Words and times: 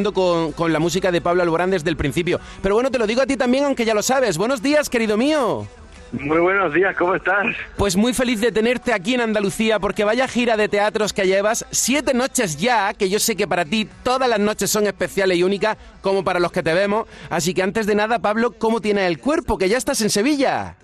Con, 0.00 0.52
con, 0.52 0.72
la 0.72 0.78
música 0.78 1.12
de 1.12 1.20
Pablo 1.20 1.42
Alborán 1.42 1.70
desde 1.70 1.90
el 1.90 1.96
principio. 1.96 2.40
Pero 2.62 2.74
bueno, 2.74 2.90
te 2.90 2.98
lo 2.98 3.06
digo 3.06 3.20
a 3.20 3.26
ti 3.26 3.36
también, 3.36 3.64
aunque 3.64 3.84
ya 3.84 3.92
lo 3.92 4.02
sabes. 4.02 4.38
Buenos 4.38 4.62
días, 4.62 4.88
querido 4.88 5.18
mío. 5.18 5.66
Muy 6.12 6.38
buenos 6.38 6.74
días, 6.74 6.96
¿cómo 6.96 7.14
estás? 7.14 7.46
Pues 7.76 7.96
muy 7.96 8.12
feliz 8.12 8.40
de 8.40 8.50
tenerte 8.50 8.92
aquí 8.92 9.14
en 9.14 9.20
Andalucía, 9.20 9.78
porque 9.78 10.02
vaya 10.02 10.26
gira 10.26 10.56
de 10.56 10.68
teatros 10.68 11.12
que 11.12 11.26
llevas, 11.26 11.64
siete 11.70 12.14
noches 12.14 12.56
ya, 12.56 12.94
que 12.94 13.08
yo 13.08 13.20
sé 13.20 13.36
que 13.36 13.46
para 13.46 13.64
ti 13.64 13.88
todas 14.02 14.28
las 14.28 14.40
noches 14.40 14.70
son 14.70 14.88
especiales 14.88 15.38
y 15.38 15.44
únicas, 15.44 15.76
como 16.00 16.24
para 16.24 16.40
los 16.40 16.50
que 16.50 16.64
te 16.64 16.74
vemos. 16.74 17.06
Así 17.28 17.54
que 17.54 17.62
antes 17.62 17.86
de 17.86 17.94
nada, 17.94 18.18
Pablo, 18.18 18.52
¿cómo 18.58 18.80
tiene 18.80 19.06
el 19.06 19.20
cuerpo? 19.20 19.56
Que 19.56 19.68
ya 19.68 19.78
estás 19.78 20.00
en 20.00 20.10
Sevilla. 20.10 20.74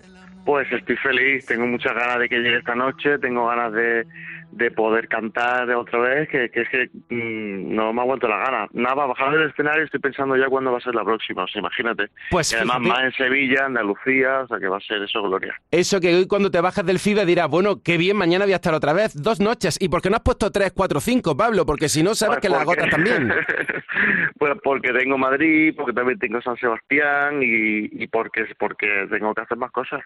Pues 0.45 0.71
estoy 0.71 0.97
feliz, 0.99 1.45
tengo 1.45 1.67
muchas 1.67 1.93
ganas 1.95 2.21
de 2.21 2.29
que 2.29 2.39
llegue 2.39 2.59
esta 2.59 2.77
noche, 2.77 3.19
tengo 3.19 3.49
ganas 3.49 3.73
de 3.73 4.07
de 4.57 4.71
poder 4.71 5.07
cantar 5.09 5.71
otra 5.71 5.99
vez, 5.99 6.29
que, 6.29 6.49
que 6.51 6.63
es 6.63 6.69
que 6.71 6.89
mm, 7.11 7.75
no 7.75 7.93
me 7.93 8.01
aguanto 8.01 8.27
la 8.27 8.39
gana. 8.39 8.69
Nada, 8.73 9.07
bajar 9.07 9.33
del 9.33 9.51
escenario 9.51 9.85
estoy 9.85 10.01
pensando 10.01 10.35
ya 10.37 10.47
cuándo 10.49 10.73
va 10.73 10.79
a 10.79 10.81
ser 10.81 10.95
la 10.95 11.05
próxima, 11.05 11.45
o 11.45 11.49
sea, 11.49 11.61
imagínate. 11.61 12.09
Pues 12.31 12.53
y 12.53 12.57
además 12.57 12.81
más 12.81 13.01
en 13.05 13.13
Sevilla, 13.13 13.67
Andalucía, 13.67 14.41
o 14.41 14.49
sea 14.49 14.59
que 14.59 14.69
va 14.69 14.79
a 14.79 14.81
ser 14.81 15.03
eso, 15.03 15.23
Gloria. 15.23 15.55
Eso 15.71 16.01
que 16.01 16.15
hoy 16.15 16.27
cuando 16.27 16.51
te 16.51 16.61
bajas 16.61 16.87
del 16.87 16.99
FIBE 16.99 17.27
dirás, 17.27 17.49
bueno, 17.49 17.83
qué 17.83 17.99
bien, 17.99 18.17
mañana 18.17 18.47
voy 18.47 18.55
a 18.55 18.57
estar 18.57 18.73
otra 18.73 18.95
vez, 18.95 19.21
dos 19.23 19.41
noches. 19.41 19.77
¿Y 19.79 19.91
por 19.91 20.01
qué 20.01 20.09
no 20.09 20.17
has 20.17 20.23
puesto 20.23 20.51
tres, 20.51 20.73
cuatro, 20.75 21.01
cinco, 21.01 21.37
Pablo? 21.37 21.67
Porque 21.67 21.91
si 21.91 22.03
no, 22.03 22.15
sabes 22.15 22.37
pues 22.37 22.43
que 22.43 22.49
la 22.49 22.63
agotas 22.63 22.89
también. 22.89 23.31
pues 24.39 24.55
porque 24.63 24.93
tengo 24.93 25.19
Madrid, 25.19 25.75
porque 25.77 25.93
también 25.93 26.19
tengo 26.19 26.41
San 26.41 26.57
Sebastián 26.57 27.43
y, 27.43 28.03
y 28.03 28.07
porque, 28.07 28.47
porque 28.59 29.07
tengo 29.11 29.35
que 29.35 29.43
hacer 29.43 29.59
más 29.59 29.71
cosas. 29.71 30.01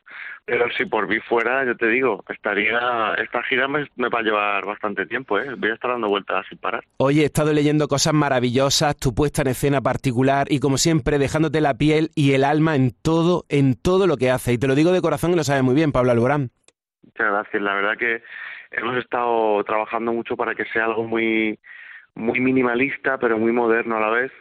Pero 0.44 0.68
si 0.76 0.86
por 0.86 1.06
mí 1.06 1.20
fuera, 1.20 1.64
yo 1.64 1.76
te 1.76 1.86
digo, 1.86 2.24
estaría, 2.28 3.14
esta 3.18 3.42
gira 3.44 3.68
me, 3.68 3.86
me 3.94 4.08
va 4.08 4.18
a 4.18 4.22
llevar 4.22 4.39
bastante 4.64 5.06
tiempo, 5.06 5.38
¿eh? 5.38 5.54
Voy 5.56 5.70
a 5.70 5.74
estar 5.74 5.90
dando 5.90 6.08
vueltas 6.08 6.46
sin 6.48 6.58
parar. 6.58 6.84
Oye, 6.98 7.22
he 7.22 7.24
estado 7.26 7.52
leyendo 7.52 7.88
cosas 7.88 8.12
maravillosas, 8.12 8.96
tu 8.96 9.14
puesta 9.14 9.42
en 9.42 9.48
escena 9.48 9.80
particular 9.80 10.46
y 10.50 10.60
como 10.60 10.78
siempre 10.78 11.18
dejándote 11.18 11.60
la 11.60 11.74
piel 11.74 12.10
y 12.14 12.32
el 12.32 12.44
alma 12.44 12.76
en 12.76 12.92
todo, 13.02 13.44
en 13.48 13.74
todo 13.74 14.06
lo 14.06 14.16
que 14.16 14.30
hace. 14.30 14.52
Y 14.52 14.58
te 14.58 14.66
lo 14.66 14.74
digo 14.74 14.92
de 14.92 15.00
corazón 15.00 15.32
y 15.32 15.36
lo 15.36 15.44
sabes 15.44 15.62
muy 15.62 15.74
bien, 15.74 15.92
Pablo 15.92 16.12
Alborán. 16.12 16.50
Muchas 17.02 17.26
gracias. 17.30 17.62
La 17.62 17.74
verdad 17.74 17.96
que 17.98 18.22
hemos 18.70 18.96
estado 18.96 19.62
trabajando 19.64 20.12
mucho 20.12 20.36
para 20.36 20.54
que 20.54 20.64
sea 20.66 20.84
algo 20.84 21.04
muy, 21.04 21.58
muy 22.14 22.40
minimalista, 22.40 23.18
pero 23.18 23.38
muy 23.38 23.52
moderno 23.52 23.96
a 23.96 24.00
la 24.00 24.10
vez. 24.10 24.32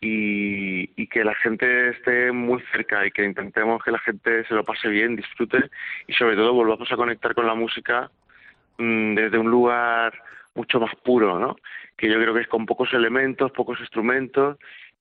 Y, 0.00 0.90
y, 1.00 1.06
que 1.06 1.24
la 1.24 1.34
gente 1.36 1.88
esté 1.88 2.30
muy 2.30 2.62
cerca 2.72 3.06
y 3.06 3.10
que 3.10 3.24
intentemos 3.24 3.82
que 3.82 3.90
la 3.90 3.98
gente 4.00 4.44
se 4.44 4.52
lo 4.52 4.62
pase 4.62 4.88
bien, 4.88 5.16
disfrute 5.16 5.70
y 6.06 6.12
sobre 6.12 6.36
todo 6.36 6.52
volvamos 6.52 6.92
a 6.92 6.96
conectar 6.96 7.34
con 7.34 7.46
la 7.46 7.54
música 7.54 8.10
Mm, 8.78 9.14
desde 9.14 9.38
un 9.38 9.50
lugar 9.50 10.12
mucho 10.54 10.80
más 10.80 10.94
puro, 10.96 11.38
¿no? 11.38 11.56
Que 11.96 12.08
yo 12.08 12.16
creo 12.16 12.34
que 12.34 12.40
es 12.42 12.48
con 12.48 12.66
pocos 12.66 12.92
elementos, 12.92 13.52
pocos 13.52 13.78
instrumentos 13.80 14.58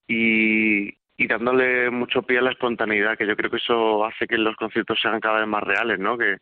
y, 0.08 0.96
dándole 1.28 1.90
mucho 1.90 2.22
pie 2.24 2.40
a 2.40 2.42
la 2.42 2.52
espontaneidad, 2.52 3.18
que 3.18 3.26
yo 3.26 3.36
creo 3.36 3.50
que 3.50 3.58
eso 3.58 4.06
hace 4.06 4.28
que 4.28 4.38
los 4.38 4.56
conciertos 4.58 5.00
sean 5.02 5.22
cada 5.22 5.40
vez 5.40 5.48
más 5.48 5.64
reales, 5.64 5.98
¿no? 6.00 6.18
Que 6.18 6.38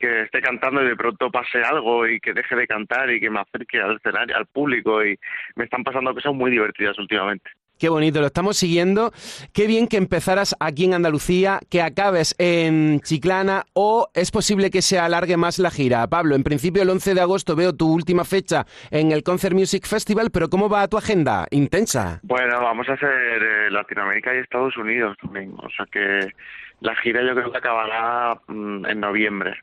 esté 0.00 0.40
cantando 0.42 0.82
y 0.82 0.88
de 0.88 0.96
pronto 0.96 1.30
pase 1.30 1.62
algo 1.62 2.06
y 2.06 2.20
que 2.20 2.32
deje 2.34 2.56
de 2.56 2.66
cantar 2.66 3.10
y 3.10 3.20
que 3.20 3.30
me 3.30 3.40
acerque 3.40 3.80
al 3.80 3.96
escenario, 3.96 4.36
al 4.36 4.46
público 4.46 5.04
y 5.04 5.18
me 5.56 5.64
están 5.64 5.84
pasando 5.84 6.12
cosas 6.14 6.34
muy 6.34 6.50
divertidas 6.50 6.98
últimamente. 6.98 7.50
Qué 7.78 7.88
bonito, 7.88 8.20
lo 8.20 8.26
estamos 8.26 8.56
siguiendo. 8.56 9.10
Qué 9.52 9.66
bien 9.66 9.88
que 9.88 9.96
empezaras 9.96 10.54
aquí 10.60 10.84
en 10.84 10.94
Andalucía, 10.94 11.58
que 11.68 11.82
acabes 11.82 12.36
en 12.38 13.00
Chiclana 13.00 13.64
o 13.72 14.08
es 14.14 14.30
posible 14.30 14.70
que 14.70 14.80
se 14.80 14.98
alargue 14.98 15.36
más 15.36 15.58
la 15.58 15.70
gira. 15.70 16.06
Pablo, 16.06 16.36
en 16.36 16.44
principio 16.44 16.82
el 16.82 16.90
11 16.90 17.14
de 17.14 17.20
agosto 17.20 17.56
veo 17.56 17.74
tu 17.74 17.92
última 17.92 18.24
fecha 18.24 18.64
en 18.90 19.10
el 19.10 19.24
Concert 19.24 19.54
Music 19.54 19.86
Festival, 19.86 20.30
pero 20.30 20.48
¿cómo 20.48 20.68
va 20.68 20.86
tu 20.86 20.96
agenda? 20.96 21.46
¿Intensa? 21.50 22.20
Bueno, 22.22 22.60
vamos 22.60 22.88
a 22.88 22.92
hacer 22.92 23.42
eh, 23.42 23.70
Latinoamérica 23.70 24.34
y 24.34 24.38
Estados 24.38 24.76
Unidos 24.76 25.16
también. 25.20 25.54
O 25.58 25.68
sea 25.70 25.86
que 25.90 26.32
la 26.80 26.94
gira 26.96 27.22
yo 27.26 27.34
creo 27.34 27.50
que 27.50 27.58
acabará 27.58 28.38
mm, 28.46 28.86
en 28.86 29.00
noviembre 29.00 29.56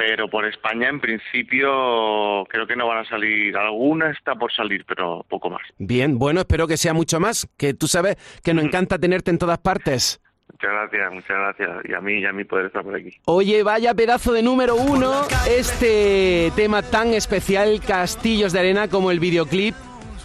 pero 0.00 0.30
por 0.30 0.46
España 0.46 0.88
en 0.88 0.98
principio 0.98 2.46
creo 2.48 2.66
que 2.66 2.74
no 2.74 2.86
van 2.86 3.04
a 3.04 3.04
salir. 3.04 3.54
Alguna 3.54 4.10
está 4.10 4.34
por 4.34 4.50
salir, 4.50 4.82
pero 4.88 5.26
poco 5.28 5.50
más. 5.50 5.60
Bien, 5.76 6.18
bueno, 6.18 6.40
espero 6.40 6.66
que 6.66 6.78
sea 6.78 6.94
mucho 6.94 7.20
más, 7.20 7.46
que 7.58 7.74
tú 7.74 7.86
sabes 7.86 8.16
que 8.42 8.54
nos 8.54 8.64
encanta 8.64 8.98
tenerte 8.98 9.30
en 9.30 9.36
todas 9.36 9.58
partes. 9.58 10.22
Muchas 10.50 10.70
gracias, 10.70 11.12
muchas 11.12 11.36
gracias. 11.36 11.70
Y 11.84 11.92
a 11.92 12.00
mí, 12.00 12.14
y 12.14 12.24
a 12.24 12.32
mí 12.32 12.44
poder 12.44 12.66
estar 12.66 12.82
por 12.82 12.94
aquí. 12.94 13.10
Oye, 13.26 13.62
vaya 13.62 13.92
pedazo 13.92 14.32
de 14.32 14.42
número 14.42 14.74
uno 14.74 15.24
este 15.46 16.50
tema 16.56 16.80
tan 16.80 17.12
especial, 17.12 17.82
Castillos 17.86 18.54
de 18.54 18.60
Arena, 18.60 18.88
como 18.88 19.10
el 19.10 19.20
videoclip. 19.20 19.74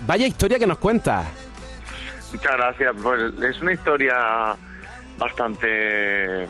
Vaya 0.07 0.25
historia 0.25 0.57
que 0.57 0.67
nos 0.67 0.77
cuenta. 0.77 1.25
Muchas 2.31 2.53
gracias. 2.53 2.95
Pues 3.03 3.33
es 3.43 3.61
una 3.61 3.73
historia 3.73 4.55
bastante 5.17 6.47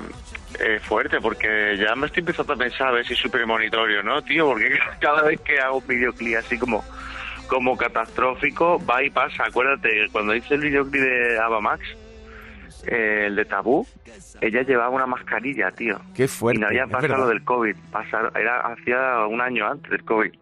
eh, 0.59 0.79
fuerte 0.79 1.19
porque 1.21 1.77
ya 1.77 1.95
me 1.95 2.07
estoy 2.07 2.21
empezando 2.21 2.53
a 2.53 2.57
pensar 2.57 2.87
a 2.87 2.91
ver 2.91 3.05
si 3.05 3.13
es 3.13 3.19
súper 3.19 3.45
monitorio, 3.45 4.03
¿no, 4.03 4.21
tío? 4.21 4.47
Porque 4.47 4.77
cada 4.99 5.23
vez 5.23 5.39
que 5.41 5.59
hago 5.59 5.77
un 5.77 5.87
videoclip 5.87 6.37
así 6.37 6.57
como 6.57 6.83
como 7.47 7.77
catastrófico, 7.77 8.83
va 8.85 9.03
y 9.03 9.11
pasa. 9.11 9.43
Acuérdate, 9.45 10.07
cuando 10.11 10.33
hice 10.33 10.55
el 10.55 10.61
videoclip 10.61 11.01
de 11.01 11.39
Ava 11.39 11.61
Max, 11.61 11.83
eh, 12.87 13.25
el 13.27 13.35
de 13.35 13.45
Tabú, 13.45 13.85
ella 14.41 14.63
llevaba 14.63 14.89
una 14.89 15.05
mascarilla, 15.05 15.69
tío. 15.71 15.99
Qué 16.15 16.27
fuerte. 16.27 16.57
Y 16.57 16.61
no 16.61 16.67
había 16.67 16.87
pasado 16.87 17.27
del 17.27 17.43
COVID. 17.43 17.75
Era 18.35 18.61
hacía 18.61 19.27
un 19.27 19.41
año 19.41 19.67
antes 19.67 19.91
del 19.91 20.03
COVID 20.03 20.33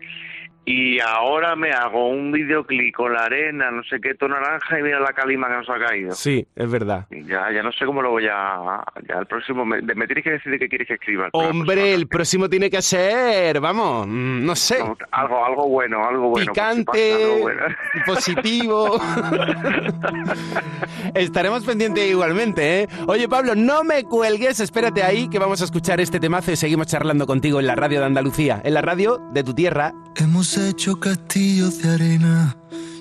y 0.66 1.00
ahora 1.00 1.56
me 1.56 1.72
hago 1.72 2.09
un 2.09 2.31
videoclip 2.31 2.96
con 2.96 3.13
la 3.13 3.25
arena, 3.25 3.69
no 3.69 3.84
sé 3.84 4.00
qué, 4.00 4.16
tono 4.16 4.40
naranja 4.40 4.79
y 4.79 4.84
mira 4.84 5.00
la 5.00 5.13
calima 5.13 5.47
que 5.47 5.56
nos 5.56 5.69
ha 5.69 5.78
caído. 5.78 6.13
Sí, 6.13 6.47
es 6.56 6.72
verdad. 6.72 7.06
ya, 7.09 7.51
ya 7.51 7.62
no 7.62 7.72
sé 7.72 7.85
cómo 7.85 8.01
lo 8.01 8.12
voy 8.12 8.28
a... 8.31 8.81
Ya 9.07 9.19
el 9.19 9.25
próximo... 9.25 9.66
Me, 9.66 9.81
me 9.81 10.07
tienes 10.07 10.23
que 10.23 10.31
decir 10.31 10.57
qué 10.57 10.69
quieres 10.69 10.88
que 10.88 10.94
escriba. 10.94 11.29
Hombre, 11.34 11.94
el 11.94 12.07
próximo 12.07 12.50
tiene 12.50 12.69
que 12.69 12.81
ser, 12.81 13.59
vamos, 13.59 14.07
mm, 14.07 14.46
no 14.46 14.56
sé. 14.56 14.78
algo, 15.12 15.46
algo 15.46 15.68
bueno, 15.68 16.07
algo 16.07 16.29
bueno. 16.29 16.53
Picante, 16.53 17.44
positivo. 18.06 19.00
Estaremos 21.13 21.63
pendientes 21.66 22.09
igualmente, 22.09 22.84
¿eh? 22.84 22.88
Oye, 23.07 23.28
Pablo, 23.28 23.56
no 23.56 23.84
me 23.84 24.03
cuelgues, 24.03 24.59
espérate 24.59 25.03
ahí 25.03 25.29
que 25.29 25.40
vamos 25.40 25.62
a 25.62 25.66
escuchar 25.66 26.00
este 26.00 26.19
temazo 26.19 26.52
y 26.52 26.56
seguimos 26.56 26.88
charlando 26.88 27.28
contigo 27.28 27.59
en 27.59 27.68
la 27.68 27.75
radio 27.75 28.00
de 28.00 28.06
Andalucía, 28.06 28.62
en 28.63 28.73
la 28.73 28.81
radio 28.81 29.19
de 29.31 29.44
tu 29.44 29.53
tierra. 29.53 29.94
Hemos 30.16 30.53
hecho 30.58 31.00
castillos 31.00 31.81
de 31.81 31.90
arena 31.90 32.56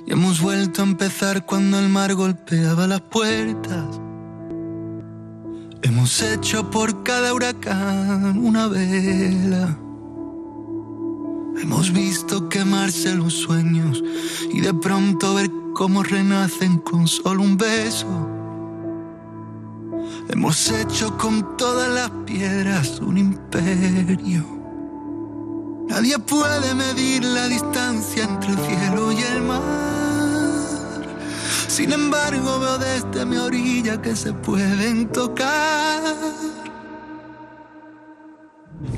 y 0.07 0.13
hemos 0.13 0.41
vuelto 0.41 0.83
a 0.83 0.85
empezar 0.85 1.45
cuando 1.45 1.79
el 1.79 1.89
mar 1.89 2.15
golpeaba 2.15 2.87
las 2.87 3.01
puertas. 3.01 4.01
Hemos 5.83 6.23
hecho 6.23 6.71
por 6.71 7.03
cada 7.03 7.35
huracán 7.35 8.39
una 8.39 8.69
vela. 8.69 9.77
Hemos 11.61 11.93
visto 11.93 12.49
quemarse 12.49 13.15
los 13.15 13.35
sueños 13.35 14.03
y 14.53 14.61
de 14.61 14.73
pronto 14.75 15.35
ver 15.35 15.51
cómo 15.75 16.03
renacen 16.03 16.79
con 16.79 17.07
solo 17.07 17.43
un 17.43 17.57
beso. 17.57 18.29
Hemos 20.29 20.71
hecho 20.71 21.17
con 21.19 21.57
todas 21.57 21.91
las 21.91 22.11
piedras 22.25 23.01
un 23.01 23.19
imperio. 23.19 24.62
Nadie 25.93 26.19
puede 26.19 26.75
medir 26.75 27.23
la 27.23 27.49
distancia 27.49 28.25
entre 28.25 28.53
el 28.53 28.59
cielo 28.67 29.13
y 29.13 29.23
el 29.25 29.43
mar. 29.43 29.61
Sin 31.69 31.93
embargo, 31.93 32.61
veo 32.61 32.79
desde 32.79 33.27
mi 33.27 33.37
orilla 33.37 34.01
que 34.01 34.17
se 34.17 34.33
pueden 34.33 35.09
tocar. 35.09 36.01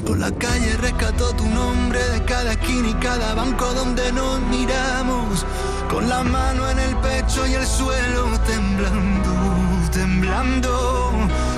Por 0.07 0.19
la 0.21 0.31
calle 0.39 0.77
rescató 0.77 1.35
tu 1.35 1.45
nombre 1.49 1.99
de 2.11 2.25
cada 2.27 2.53
esquina 2.53 2.89
y 2.89 2.95
cada 2.95 3.35
banco 3.35 3.67
donde 3.75 4.13
nos 4.13 4.41
miramos. 4.43 5.45
Con 5.91 6.09
la 6.09 6.23
mano 6.23 6.71
en 6.71 6.79
el 6.79 6.97
pecho 6.99 7.45
y 7.45 7.55
el 7.55 7.67
suelo 7.67 8.39
temblando, 8.47 9.33
temblando. 9.91 11.11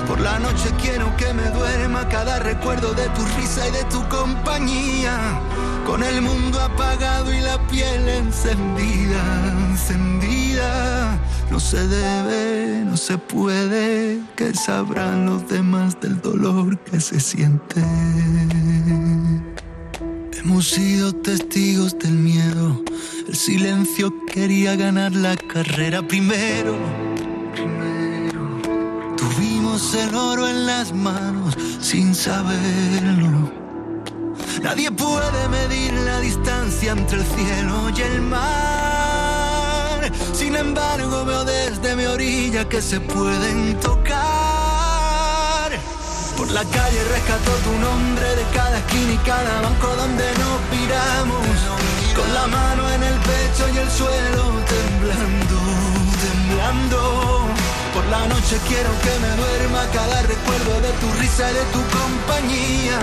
Por 0.07 0.21
la 0.21 0.39
noche 0.39 0.71
quiero 0.81 1.13
que 1.17 1.33
me 1.33 1.49
duerma 1.49 2.07
cada 2.07 2.39
recuerdo 2.39 2.93
de 2.93 3.09
tu 3.09 3.25
risa 3.37 3.67
y 3.67 3.71
de 3.71 3.83
tu 3.85 4.07
compañía. 4.07 5.37
Con 5.85 6.01
el 6.01 6.21
mundo 6.21 6.61
apagado 6.61 7.33
y 7.33 7.41
la 7.41 7.57
piel 7.67 8.07
encendida, 8.07 9.21
encendida. 9.69 11.19
No 11.51 11.59
se 11.59 11.85
debe, 11.87 12.85
no 12.85 12.95
se 12.95 13.17
puede, 13.17 14.21
que 14.37 14.53
sabrán 14.53 15.25
los 15.25 15.47
demás 15.49 15.99
del 15.99 16.21
dolor 16.21 16.79
que 16.79 17.01
se 17.01 17.19
siente. 17.19 17.81
Hemos 20.39 20.69
sido 20.69 21.13
testigos 21.13 21.99
del 21.99 22.13
miedo, 22.13 22.81
el 23.27 23.35
silencio 23.35 24.13
quería 24.31 24.77
ganar 24.77 25.11
la 25.13 25.35
carrera 25.35 26.01
primero 26.01 26.77
el 29.77 30.15
oro 30.15 30.47
en 30.47 30.65
las 30.65 30.91
manos 30.91 31.55
sin 31.79 32.15
saberlo. 32.15 33.51
Nadie 34.63 34.89
puede 34.89 35.47
medir 35.49 35.93
la 35.93 36.19
distancia 36.19 36.93
entre 36.93 37.19
el 37.19 37.25
cielo 37.25 37.91
y 37.95 38.01
el 38.01 38.21
mar. 38.21 38.41
Sin 40.33 40.55
embargo 40.55 41.25
veo 41.25 41.43
desde 41.45 41.95
mi 41.95 42.05
orilla 42.05 42.67
que 42.67 42.81
se 42.81 42.99
pueden 42.99 43.79
tocar. 43.79 44.17
Por 46.35 46.49
la 46.49 46.63
calle 46.63 47.03
rescató 47.13 47.51
tu 47.63 47.73
nombre 47.73 48.35
de 48.35 48.43
cada 48.55 48.79
esquina 48.79 49.13
y 49.13 49.17
cada 49.17 49.61
banco 49.61 49.95
donde 49.95 50.25
nos 50.41 50.59
piramos. 50.71 51.45
Con 52.15 52.33
la 52.33 52.47
mano 52.47 52.89
en 52.89 53.03
el 53.03 53.13
pecho 53.13 53.69
y 53.75 53.77
el 53.77 53.91
suelo 53.91 54.43
temblando, 54.75 55.59
temblando. 56.25 57.66
Por 57.97 58.05
la 58.09 58.27
noche 58.27 58.59
quiero 58.67 58.91
que 59.01 59.13
me 59.23 59.31
duerma 59.41 59.81
cada 59.91 60.21
recuerdo 60.21 60.81
de 60.81 60.91
tu 61.01 61.11
risa 61.19 61.49
y 61.49 61.53
de 61.55 61.65
tu 61.73 61.81
compañía. 61.97 62.99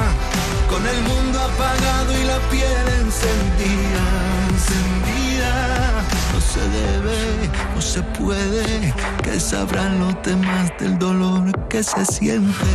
Con 0.70 0.86
el 0.86 1.02
mundo 1.02 1.40
apagado 1.40 2.12
y 2.16 2.22
la 2.22 2.38
piel 2.48 2.86
encendida, 3.02 4.04
encendida. 4.50 6.04
No 6.32 6.40
se 6.40 6.60
debe, 6.78 7.50
no 7.74 7.82
se 7.82 8.02
puede, 8.16 8.94
que 9.24 9.40
sabrán 9.40 9.98
los 9.98 10.14
demás 10.22 10.70
del 10.78 10.96
dolor 10.96 11.50
que 11.68 11.82
se 11.82 12.04
siente. 12.06 12.70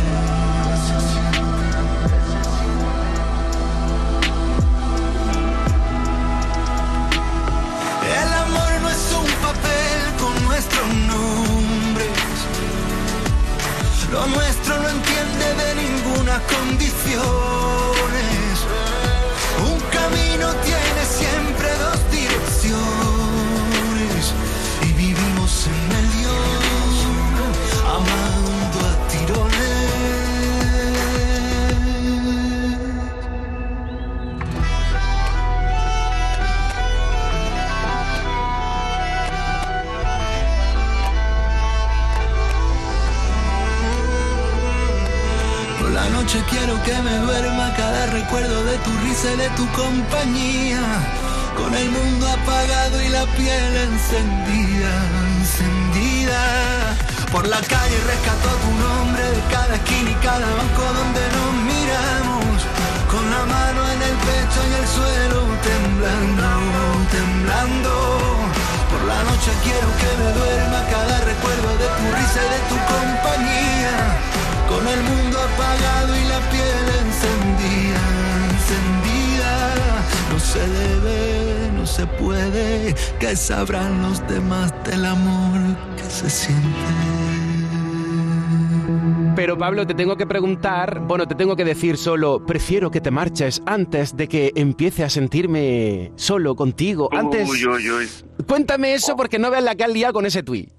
Pablo, 89.60 89.86
te 89.86 89.92
tengo 89.92 90.16
que 90.16 90.26
preguntar, 90.26 91.00
bueno, 91.00 91.28
te 91.28 91.34
tengo 91.34 91.54
que 91.54 91.64
decir 91.64 91.98
solo, 91.98 92.46
prefiero 92.46 92.90
que 92.90 93.02
te 93.02 93.10
marches 93.10 93.62
antes 93.66 94.16
de 94.16 94.26
que 94.26 94.52
empiece 94.56 95.04
a 95.04 95.10
sentirme 95.10 96.12
solo 96.16 96.54
contigo. 96.54 97.10
Antes, 97.12 97.46
Uy, 97.46 97.66
uy, 97.66 97.90
uy. 97.90 98.06
cuéntame 98.48 98.94
eso 98.94 99.14
porque 99.16 99.38
no 99.38 99.50
veas 99.50 99.62
la 99.62 99.74
que 99.74 99.84
has 99.84 99.92
liado 99.92 100.14
con 100.14 100.24
ese 100.24 100.42
tuit. 100.42 100.70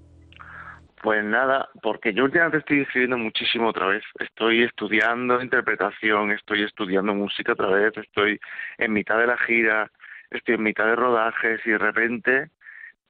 Pues 1.00 1.24
nada, 1.24 1.68
porque 1.80 2.12
yo 2.12 2.24
últimamente 2.24 2.58
estoy 2.58 2.80
escribiendo 2.80 3.18
muchísimo 3.18 3.68
otra 3.68 3.86
vez. 3.86 4.02
Estoy 4.18 4.64
estudiando 4.64 5.40
interpretación, 5.40 6.32
estoy 6.32 6.64
estudiando 6.64 7.14
música 7.14 7.52
otra 7.52 7.68
vez, 7.68 7.96
estoy 7.96 8.40
en 8.78 8.92
mitad 8.92 9.16
de 9.16 9.28
la 9.28 9.38
gira, 9.38 9.92
estoy 10.28 10.56
en 10.56 10.62
mitad 10.64 10.86
de 10.86 10.96
rodajes 10.96 11.60
y 11.64 11.70
de 11.70 11.78
repente 11.78 12.50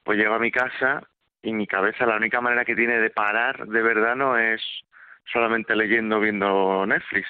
pues 0.03 0.19
llego 0.19 0.35
a 0.35 0.39
mi 0.39 0.51
casa 0.51 1.01
y 1.41 1.51
mi 1.51 1.65
cabeza 1.65 2.05
la 2.05 2.17
única 2.17 2.41
manera 2.41 2.63
que 2.63 2.75
tiene 2.75 2.99
de 2.99 3.09
parar 3.09 3.65
de 3.65 3.81
verdad 3.81 4.15
no 4.15 4.37
es 4.37 4.61
solamente 5.31 5.75
leyendo, 5.75 6.19
viendo 6.19 6.85
Netflix, 6.85 7.27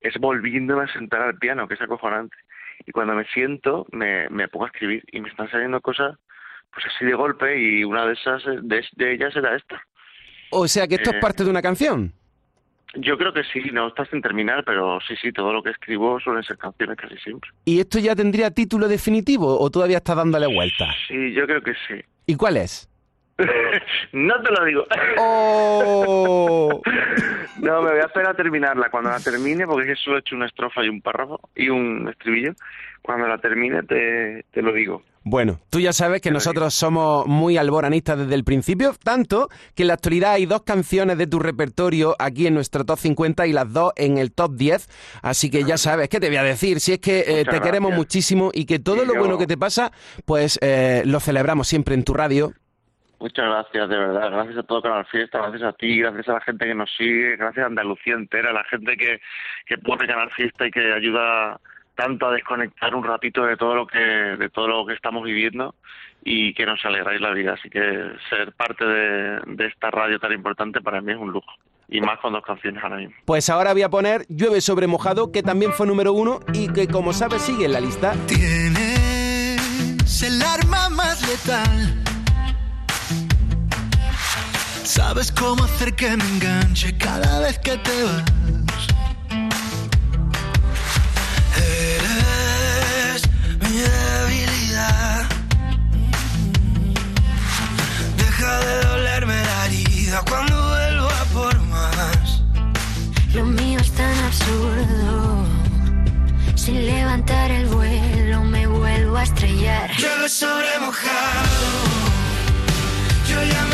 es 0.00 0.14
volviéndome 0.18 0.84
a 0.84 0.92
sentar 0.92 1.22
al 1.22 1.38
piano, 1.38 1.66
que 1.68 1.74
es 1.74 1.80
acojonante. 1.80 2.36
Y 2.86 2.92
cuando 2.92 3.14
me 3.14 3.24
siento, 3.26 3.86
me, 3.92 4.28
me 4.30 4.48
pongo 4.48 4.64
a 4.64 4.68
escribir 4.68 5.04
y 5.12 5.20
me 5.20 5.28
están 5.28 5.50
saliendo 5.50 5.80
cosas 5.80 6.16
pues 6.72 6.86
así 6.86 7.04
de 7.04 7.14
golpe 7.14 7.60
y 7.60 7.84
una 7.84 8.06
de 8.06 8.14
esas 8.14 8.42
de, 8.44 8.84
de 8.92 9.12
ellas 9.12 9.36
era 9.36 9.54
esta. 9.54 9.80
O 10.50 10.66
sea 10.66 10.88
que 10.88 10.94
esto 10.96 11.10
es 11.10 11.16
Eh, 11.16 11.20
parte 11.20 11.44
de 11.44 11.50
una 11.50 11.60
canción. 11.62 12.12
Yo 12.94 13.16
creo 13.16 13.32
que 13.32 13.42
sí, 13.44 13.60
no 13.72 13.88
está 13.88 14.04
sin 14.06 14.20
terminar, 14.20 14.64
pero 14.64 14.98
sí, 15.06 15.14
sí, 15.16 15.32
todo 15.32 15.52
lo 15.52 15.62
que 15.62 15.70
escribo 15.70 16.20
suelen 16.20 16.42
ser 16.42 16.58
canciones 16.58 16.96
casi 16.96 17.16
siempre. 17.18 17.50
¿Y 17.64 17.80
esto 17.80 17.98
ya 17.98 18.14
tendría 18.14 18.50
título 18.50 18.86
definitivo 18.88 19.58
o 19.58 19.70
todavía 19.70 19.98
estás 19.98 20.16
dándole 20.16 20.46
vueltas? 20.46 20.94
Sí, 21.08 21.32
yo 21.32 21.46
creo 21.46 21.62
que 21.62 21.72
sí. 21.88 22.02
¿Y 22.26 22.34
cuál 22.36 22.58
es? 22.58 22.88
no 24.12 24.42
te 24.42 24.50
lo 24.50 24.64
digo. 24.64 24.84
¡Oh! 25.18 26.80
No, 27.60 27.82
me 27.82 27.90
voy 27.92 28.00
a 28.00 28.06
esperar 28.06 28.30
a 28.32 28.34
terminarla. 28.36 28.90
Cuando 28.90 29.10
la 29.10 29.20
termine, 29.20 29.66
porque 29.66 29.90
es 29.90 29.98
que 29.98 30.04
solo 30.04 30.16
he 30.16 30.20
hecho 30.20 30.34
una 30.36 30.46
estrofa 30.46 30.84
y 30.84 30.88
un 30.88 31.00
párrafo 31.00 31.40
y 31.54 31.68
un 31.68 32.08
estribillo, 32.08 32.52
cuando 33.02 33.26
la 33.28 33.38
termine 33.38 33.82
te, 33.84 34.44
te 34.52 34.62
lo 34.62 34.72
digo. 34.72 35.02
Bueno, 35.24 35.60
tú 35.70 35.78
ya 35.78 35.92
sabes 35.92 36.20
que 36.20 36.32
nosotros 36.32 36.74
somos 36.74 37.28
muy 37.28 37.56
alboranistas 37.56 38.18
desde 38.18 38.34
el 38.34 38.42
principio, 38.42 38.92
tanto 39.04 39.48
que 39.76 39.84
en 39.84 39.88
la 39.88 39.94
actualidad 39.94 40.32
hay 40.32 40.46
dos 40.46 40.62
canciones 40.64 41.16
de 41.16 41.28
tu 41.28 41.38
repertorio 41.38 42.16
aquí 42.18 42.48
en 42.48 42.54
nuestro 42.54 42.84
top 42.84 42.98
50 42.98 43.46
y 43.46 43.52
las 43.52 43.72
dos 43.72 43.92
en 43.94 44.18
el 44.18 44.32
top 44.32 44.56
10, 44.56 44.88
así 45.22 45.48
que 45.48 45.62
ya 45.62 45.78
sabes, 45.78 46.08
¿qué 46.08 46.18
te 46.18 46.26
voy 46.26 46.38
a 46.38 46.42
decir? 46.42 46.80
Si 46.80 46.94
es 46.94 46.98
que 46.98 47.20
eh, 47.20 47.44
te 47.44 47.60
queremos 47.60 47.92
muchísimo 47.92 48.50
y 48.52 48.64
que 48.64 48.80
todo 48.80 49.04
Y 49.04 49.06
lo 49.06 49.14
yo- 49.14 49.20
bueno 49.20 49.38
que 49.38 49.46
te 49.46 49.56
pasa, 49.56 49.92
pues 50.24 50.58
eh, 50.60 51.04
lo 51.06 51.20
celebramos 51.20 51.68
siempre 51.68 51.94
en 51.94 52.02
tu 52.02 52.14
radio. 52.14 52.52
Muchas 53.22 53.46
gracias, 53.46 53.88
de 53.88 53.96
verdad. 53.96 54.32
Gracias 54.32 54.58
a 54.58 54.62
todo 54.64 54.82
Canal 54.82 55.06
Fiesta, 55.06 55.38
gracias 55.38 55.62
a 55.62 55.72
ti, 55.74 56.00
gracias 56.00 56.28
a 56.28 56.32
la 56.32 56.40
gente 56.40 56.66
que 56.66 56.74
nos 56.74 56.90
sigue, 56.96 57.36
gracias 57.36 57.62
a 57.62 57.68
Andalucía 57.68 58.14
entera, 58.14 58.50
a 58.50 58.52
la 58.52 58.64
gente 58.64 58.96
que, 58.96 59.20
que 59.64 59.78
pone 59.78 60.08
Canal 60.08 60.28
Fiesta 60.32 60.66
y 60.66 60.72
que 60.72 60.92
ayuda 60.92 61.60
tanto 61.94 62.26
a 62.26 62.32
desconectar 62.32 62.92
un 62.96 63.04
ratito 63.04 63.46
de 63.46 63.56
todo 63.56 63.76
lo 63.76 63.86
que 63.86 64.00
de 64.00 64.48
todo 64.48 64.66
lo 64.66 64.84
que 64.84 64.94
estamos 64.94 65.22
viviendo 65.22 65.76
y 66.24 66.52
que 66.54 66.66
nos 66.66 66.84
alegráis 66.84 67.20
la 67.20 67.30
vida. 67.30 67.52
Así 67.52 67.70
que 67.70 68.10
ser 68.28 68.50
parte 68.54 68.84
de, 68.84 69.40
de 69.46 69.66
esta 69.66 69.92
radio 69.92 70.18
tan 70.18 70.32
importante 70.32 70.80
para 70.80 71.00
mí 71.00 71.12
es 71.12 71.18
un 71.18 71.30
lujo. 71.30 71.52
Y 71.88 72.00
más 72.00 72.18
con 72.18 72.32
dos 72.32 72.42
canciones 72.44 72.82
ahora 72.82 72.96
mismo. 72.96 73.14
Pues 73.24 73.48
ahora 73.50 73.72
voy 73.72 73.82
a 73.82 73.88
poner 73.88 74.26
Llueve 74.30 74.60
sobre 74.60 74.88
mojado, 74.88 75.30
que 75.30 75.44
también 75.44 75.72
fue 75.72 75.86
número 75.86 76.12
uno 76.12 76.40
y 76.52 76.72
que 76.72 76.88
como 76.88 77.12
sabes 77.12 77.42
sigue 77.42 77.66
en 77.66 77.72
la 77.74 77.80
lista. 77.80 78.14
Tienes 78.26 80.22
el 80.24 80.42
arma 80.42 80.88
más 80.88 81.22
letal. 81.28 82.02
Sabes 84.94 85.32
cómo 85.32 85.64
hacer 85.64 85.94
que 85.94 86.14
me 86.18 86.22
enganche 86.22 86.94
cada 86.98 87.38
vez 87.40 87.58
que 87.60 87.78
te 87.78 88.02
vas. 88.02 88.24
Eres 91.56 93.22
mi 93.62 93.78
debilidad. 93.88 95.24
Deja 98.18 98.60
de 98.60 98.84
dolerme 98.84 99.42
la 99.42 99.64
herida 99.64 100.22
cuando 100.28 100.54
vuelvo 100.68 101.08
a 101.08 101.24
por 101.32 101.58
más. 101.60 102.42
Lo 103.32 103.46
mío 103.46 103.80
es 103.80 103.92
tan 103.92 104.18
absurdo. 104.26 105.46
Sin 106.54 106.84
levantar 106.84 107.50
el 107.50 107.66
vuelo 107.68 108.44
me 108.44 108.66
vuelvo 108.66 109.16
a 109.16 109.22
estrellar. 109.22 109.90
Llueve 109.96 110.28
sobre 110.28 110.78
mojado. 110.80 112.02
Yo 113.26 113.42
ya 113.42 113.64
me 113.64 113.71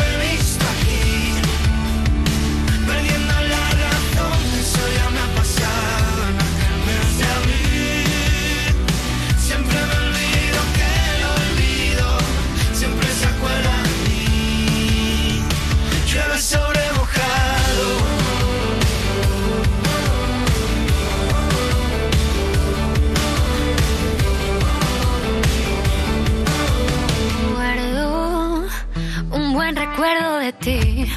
recuerdo 29.99 30.37
de 30.37 30.53
ti. 30.53 31.11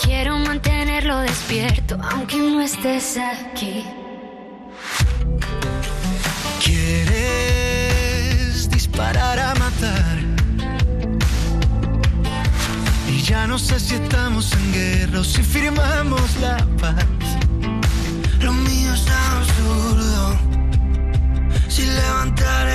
Quiero 0.00 0.38
mantenerlo 0.38 1.18
despierto, 1.18 1.98
aunque 2.12 2.36
no 2.36 2.60
estés 2.60 3.16
aquí. 3.16 3.84
Quieres 6.64 7.90
disparar 8.70 9.40
a 9.40 9.52
matar. 9.56 10.18
Y 13.08 13.22
ya 13.22 13.48
no 13.48 13.58
sé 13.58 13.80
si 13.80 13.96
estamos 13.96 14.52
en 14.52 14.72
guerra 14.72 15.18
o 15.18 15.24
si 15.24 15.42
firmamos 15.42 16.36
la 16.36 16.56
paz. 16.80 17.04
Lo 18.38 18.52
mío 18.52 18.94
es 18.94 19.06
absurdo. 19.08 20.38
Si 21.68 21.84
levantar 21.84 22.68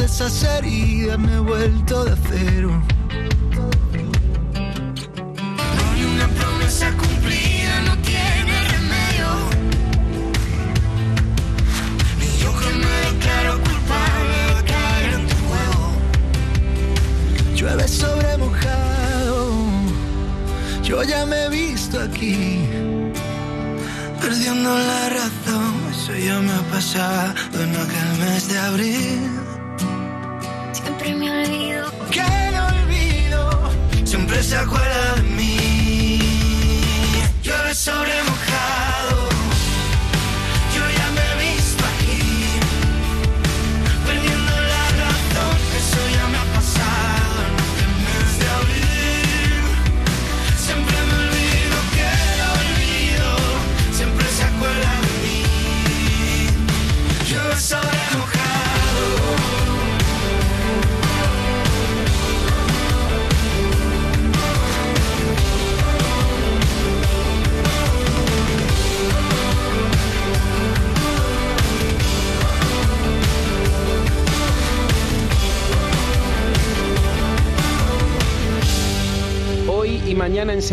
esas 0.00 0.42
heridas, 0.44 1.18
me 1.18 1.34
he 1.34 1.38
vuelto 1.38 2.04
de 2.04 2.12
acero. 2.12 2.93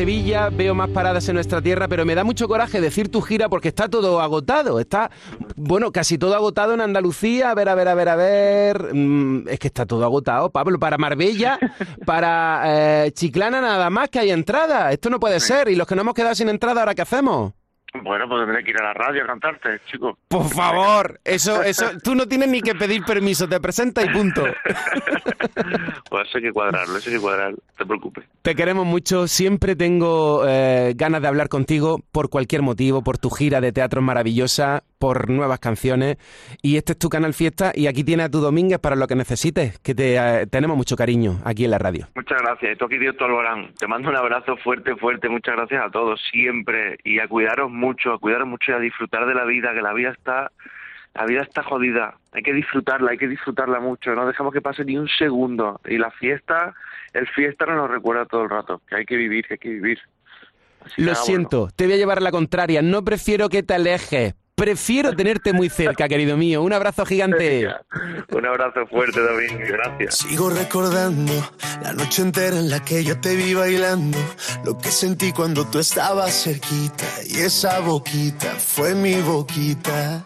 Sevilla 0.01 0.49
veo 0.49 0.73
más 0.73 0.89
paradas 0.89 1.29
en 1.29 1.35
nuestra 1.35 1.61
tierra, 1.61 1.87
pero 1.87 2.07
me 2.07 2.15
da 2.15 2.23
mucho 2.23 2.47
coraje 2.47 2.81
decir 2.81 3.09
tu 3.09 3.21
gira 3.21 3.49
porque 3.49 3.67
está 3.67 3.87
todo 3.87 4.19
agotado. 4.19 4.79
Está, 4.79 5.11
bueno, 5.55 5.91
casi 5.91 6.17
todo 6.17 6.33
agotado 6.33 6.73
en 6.73 6.81
Andalucía. 6.81 7.51
A 7.51 7.53
ver, 7.53 7.69
a 7.69 7.75
ver, 7.75 7.87
a 7.87 7.93
ver, 7.93 8.09
a 8.09 8.15
ver. 8.15 8.95
Mm, 8.95 9.47
es 9.47 9.59
que 9.59 9.67
está 9.67 9.85
todo 9.85 10.03
agotado, 10.03 10.49
Pablo. 10.49 10.79
Para 10.79 10.97
Marbella, 10.97 11.59
para 12.07 12.63
eh, 13.05 13.11
Chiclana 13.11 13.61
nada 13.61 13.91
más 13.91 14.09
que 14.09 14.17
hay 14.17 14.31
entrada. 14.31 14.91
Esto 14.91 15.11
no 15.11 15.19
puede 15.19 15.39
ser. 15.39 15.69
Y 15.69 15.75
los 15.75 15.85
que 15.85 15.93
no 15.93 16.01
hemos 16.01 16.15
quedado 16.15 16.33
sin 16.33 16.49
entrada, 16.49 16.81
¿ahora 16.81 16.95
qué 16.95 17.03
hacemos? 17.03 17.53
Bueno, 17.93 18.27
pues 18.27 18.45
tendré 18.45 18.63
que 18.63 18.71
ir 18.71 18.77
a 18.77 18.83
la 18.83 18.93
radio 18.93 19.23
a 19.23 19.27
cantarte, 19.27 19.81
chico. 19.91 20.17
Por 20.29 20.47
favor, 20.49 21.19
eso, 21.25 21.61
eso, 21.61 21.91
tú 22.03 22.15
no 22.15 22.25
tienes 22.25 22.49
ni 22.49 22.61
que 22.61 22.73
pedir 22.73 23.03
permiso, 23.03 23.49
te 23.49 23.59
presenta 23.59 24.01
y 24.03 24.09
punto. 24.09 24.43
pues 26.09 26.27
eso 26.27 26.37
hay 26.37 26.43
que 26.43 26.51
cuadrarlo, 26.51 26.97
eso 26.97 27.09
hay 27.09 27.15
que 27.17 27.21
cuadrarlo, 27.21 27.57
no 27.57 27.73
te 27.77 27.85
preocupes. 27.85 28.25
Te 28.41 28.55
queremos 28.55 28.85
mucho, 28.85 29.27
siempre 29.27 29.75
tengo 29.75 30.43
eh, 30.47 30.93
ganas 30.95 31.21
de 31.21 31.27
hablar 31.27 31.49
contigo 31.49 31.99
por 32.11 32.29
cualquier 32.29 32.61
motivo, 32.61 33.03
por 33.03 33.17
tu 33.17 33.29
gira 33.29 33.59
de 33.59 33.71
teatro 33.71 34.01
maravillosa, 34.01 34.83
por 34.97 35.29
nuevas 35.29 35.59
canciones. 35.59 36.17
Y 36.61 36.77
este 36.77 36.93
es 36.93 36.99
tu 36.99 37.09
canal 37.09 37.33
Fiesta 37.33 37.71
y 37.75 37.87
aquí 37.87 38.03
tienes 38.03 38.27
a 38.27 38.29
tu 38.29 38.39
Domínguez 38.39 38.79
para 38.79 38.95
lo 38.95 39.07
que 39.07 39.15
necesites, 39.15 39.79
que 39.79 39.93
te 39.93 40.15
eh, 40.15 40.47
tenemos 40.47 40.77
mucho 40.77 40.95
cariño 40.95 41.39
aquí 41.43 41.65
en 41.65 41.71
la 41.71 41.79
radio. 41.79 42.07
Muchas 42.15 42.37
gracias. 42.41 42.71
Esto 42.73 42.85
aquí 42.85 42.97
Dios 42.97 43.15
Alborán. 43.19 43.73
Te 43.77 43.87
mando 43.87 44.09
un 44.09 44.15
abrazo 44.15 44.55
fuerte, 44.57 44.95
fuerte. 44.95 45.27
Muchas 45.27 45.55
gracias 45.55 45.83
a 45.85 45.89
todos 45.89 46.21
siempre 46.31 46.97
y 47.03 47.19
a 47.19 47.27
cuidaros 47.27 47.69
mucho, 47.81 48.13
a 48.13 48.19
cuidaros 48.19 48.47
mucho 48.47 48.71
y 48.71 48.75
a 48.75 48.79
disfrutar 48.79 49.25
de 49.25 49.33
la 49.33 49.43
vida, 49.43 49.73
que 49.73 49.81
la 49.81 49.93
vida 49.93 50.11
está 50.11 50.51
la 51.13 51.25
vida 51.25 51.41
está 51.41 51.63
jodida. 51.63 52.17
Hay 52.31 52.41
que 52.41 52.53
disfrutarla, 52.53 53.11
hay 53.11 53.17
que 53.17 53.27
disfrutarla 53.27 53.79
mucho. 53.79 54.15
No 54.15 54.25
dejamos 54.25 54.53
que 54.53 54.61
pase 54.61 54.85
ni 54.85 54.97
un 54.97 55.09
segundo. 55.09 55.81
Y 55.85 55.97
la 55.97 56.09
fiesta, 56.11 56.73
el 57.13 57.27
fiesta 57.27 57.65
nos 57.65 57.75
lo 57.75 57.87
recuerda 57.87 58.25
todo 58.25 58.43
el 58.43 58.49
rato. 58.49 58.81
Que 58.87 58.95
hay 58.95 59.05
que 59.05 59.17
vivir, 59.17 59.45
que 59.45 59.55
hay 59.55 59.57
que 59.57 59.69
vivir. 59.69 59.99
Así 60.85 61.01
Lo 61.01 61.11
ah, 61.11 61.15
siento, 61.15 61.67
te 61.75 61.85
voy 61.85 61.93
a 61.93 61.97
llevar 61.97 62.19
a 62.19 62.21
la 62.21 62.31
contraria. 62.31 62.81
No 62.81 63.03
prefiero 63.03 63.49
que 63.49 63.61
te 63.61 63.73
alejes. 63.73 64.35
Prefiero 64.55 65.13
tenerte 65.15 65.53
muy 65.53 65.69
cerca, 65.69 66.07
querido 66.07 66.37
mío. 66.37 66.61
Un 66.61 66.73
abrazo 66.73 67.05
gigante. 67.05 67.67
Un 68.31 68.45
abrazo 68.45 68.85
fuerte, 68.87 69.19
David. 69.21 69.51
Gracias. 69.67 70.17
Sigo 70.17 70.49
recordando 70.49 71.33
la 71.81 71.93
noche 71.93 72.21
entera 72.21 72.57
en 72.57 72.69
la 72.69 72.83
que 72.83 73.03
yo 73.03 73.19
te 73.19 73.35
vi 73.35 73.53
bailando, 73.53 74.17
lo 74.63 74.77
que 74.77 74.89
sentí 74.89 75.31
cuando 75.31 75.65
tú 75.65 75.79
estabas 75.79 76.43
cerquita 76.43 77.05
y 77.27 77.39
esa 77.39 77.79
boquita 77.79 78.51
fue 78.51 78.93
mi 78.93 79.15
boquita. 79.21 80.25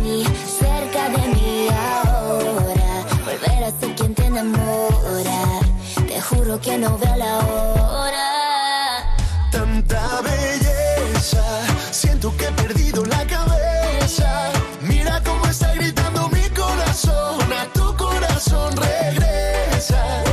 juro 6.51 6.61
que 6.61 6.77
no 6.77 6.97
veo 6.97 7.15
la 7.15 7.39
hora. 7.39 9.15
Tanta 9.51 10.21
belleza, 10.21 11.43
siento 11.91 12.35
que 12.37 12.45
he 12.45 12.51
perdido 12.51 13.05
la 13.05 13.25
cabeza. 13.25 14.51
Mira 14.81 15.21
cómo 15.23 15.45
está 15.45 15.73
gritando 15.75 16.29
mi 16.29 16.49
corazón, 16.49 17.53
a 17.53 17.65
tu 17.73 17.95
corazón 17.95 18.75
regresa. 18.75 20.23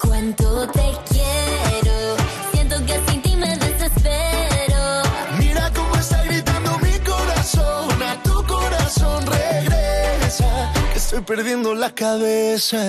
Cuánto 0.00 0.68
te 0.68 0.92
quiero. 1.10 2.16
Siento 2.52 2.76
que 2.86 3.00
sin 3.08 3.22
ti 3.22 3.36
me 3.36 3.56
desespero. 3.56 5.02
Mira 5.38 5.70
cómo 5.74 5.94
está 5.96 6.22
gritando 6.24 6.78
mi 6.78 6.98
corazón, 7.00 8.02
a 8.02 8.22
tu 8.22 8.46
corazón 8.46 9.26
regresa. 9.26 10.72
Estoy 10.94 11.20
perdiendo 11.22 11.74
la 11.74 11.90
cabeza. 11.90 12.88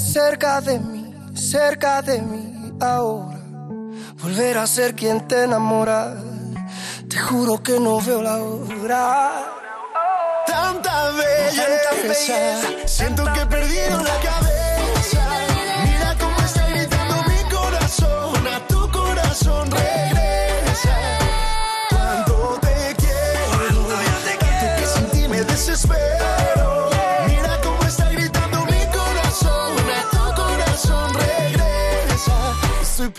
cerca 0.00 0.60
de 0.60 0.78
mí, 0.78 1.14
cerca 1.34 2.02
de 2.02 2.20
mí 2.20 2.72
ahora. 2.80 3.38
Volver 4.22 4.58
a 4.58 4.66
ser 4.66 4.94
quien 4.94 5.26
te 5.28 5.44
enamora. 5.44 6.14
Te 7.08 7.18
juro 7.18 7.62
que 7.62 7.78
no 7.78 8.00
veo 8.00 8.22
la 8.22 8.36
hora. 8.38 9.44
Tanta 10.46 11.10
belleza, 11.10 12.34
siento 12.86 13.24
que 13.32 13.40
he 13.40 13.46
perdido 13.46 14.00
la 14.00 14.20
cabeza. 14.20 15.20
Mira 15.84 16.16
cómo 16.18 16.38
está 16.40 16.66
gritando 16.68 17.14
mi 17.28 17.50
corazón, 17.50 18.46
a 18.46 18.66
tu 18.66 18.90
corazón 18.90 19.70
regresa. 19.70 20.96
Cuando 21.90 22.58
te 22.60 22.96
quiero, 22.96 23.86
tanto 23.98 24.76
que 24.78 24.86
sin 24.86 25.10
ti 25.10 25.28
me 25.28 25.42
desespero. 25.42 26.39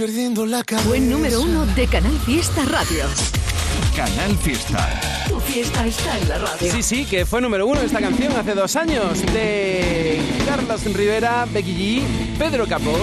Perdiendo 0.01 0.47
la 0.47 0.63
cabeza. 0.63 0.89
Buen 0.89 1.11
número 1.11 1.41
uno 1.41 1.63
de 1.75 1.85
Canal 1.85 2.17
Fiesta 2.25 2.65
Radio. 2.65 3.05
Canal 3.95 4.35
Fiesta. 4.37 4.99
Tu 5.29 5.39
fiesta 5.41 5.85
está 5.85 6.17
en 6.17 6.27
la 6.27 6.39
radio. 6.39 6.71
Sí, 6.71 6.81
sí, 6.81 7.05
que 7.05 7.23
fue 7.23 7.39
número 7.39 7.67
uno 7.67 7.81
esta 7.81 8.01
canción 8.01 8.35
hace 8.35 8.55
dos 8.55 8.75
años 8.75 9.21
de 9.31 10.19
Carlos 10.47 10.83
Rivera, 10.85 11.45
Becky 11.53 12.01
G, 12.01 12.37
Pedro 12.39 12.65
Capó. 12.65 12.97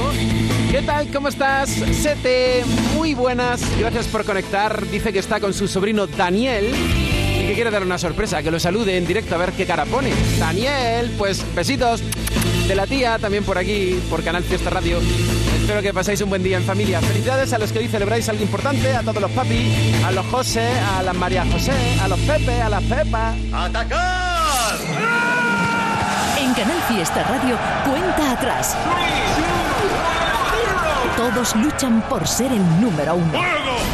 ¿Qué 0.73 0.83
tal? 0.83 1.07
¿Cómo 1.13 1.29
estás? 1.29 1.71
Sete, 1.93 2.65
muy 2.97 3.15
buenas. 3.15 3.63
Gracias 3.79 4.09
por 4.09 4.25
conectar. 4.25 4.85
Dice 4.91 5.13
que 5.13 5.21
está 5.21 5.39
con 5.39 5.55
su 5.55 5.69
sobrino 5.69 6.09
Daniel 6.09 6.75
y 6.75 7.47
que 7.47 7.55
quiere 7.55 7.71
dar 7.71 7.85
una 7.85 7.99
sorpresa, 7.99 8.43
que 8.43 8.51
lo 8.51 8.59
salude 8.59 8.97
en 8.97 9.07
directo 9.07 9.37
a 9.37 9.39
ver 9.39 9.53
qué 9.53 9.67
cara 9.67 9.85
pone. 9.85 10.11
Daniel, 10.41 11.15
pues 11.17 11.45
besitos 11.55 12.03
de 12.69 12.75
la 12.75 12.87
tía 12.87 13.19
también 13.19 13.45
por 13.45 13.57
aquí, 13.57 13.99
por 14.11 14.23
Canal 14.23 14.45
Fiesta 14.45 14.69
Radio. 14.69 14.99
Espero 15.59 15.81
que 15.81 15.95
paséis 15.95 16.21
un 16.21 16.29
buen 16.29 16.43
día 16.43 16.59
en 16.59 16.65
familia. 16.65 17.01
Felicidades 17.01 17.53
a 17.55 17.59
los 17.59 17.73
que 17.73 17.79
hoy 17.79 17.89
celebráis 17.89 18.29
algo 18.29 18.43
importante, 18.43 18.95
a 18.95 19.01
todos 19.01 19.23
los 19.23 19.31
papi, 19.31 19.73
a 20.05 20.13
los 20.13 20.27
José, 20.27 20.69
a 20.97 21.03
las 21.03 21.17
María 21.17 21.47
José, 21.51 21.73
a 22.03 22.09
los 22.09 22.19
Pepe, 22.21 22.61
a 22.61 22.69
las 22.69 22.83
Pepa. 22.85 23.35
¡Atacar! 23.53 24.77
En 26.39 26.53
Canal 26.53 26.83
Fiesta 26.89 27.25
Radio, 27.25 27.57
cuenta 27.87 28.33
atrás. 28.33 28.77
Todos 31.17 31.57
luchan 31.57 32.03
por 32.09 32.29
ser 32.29 32.53
el 32.53 32.81
número 32.81 33.15
uno. 33.15 33.33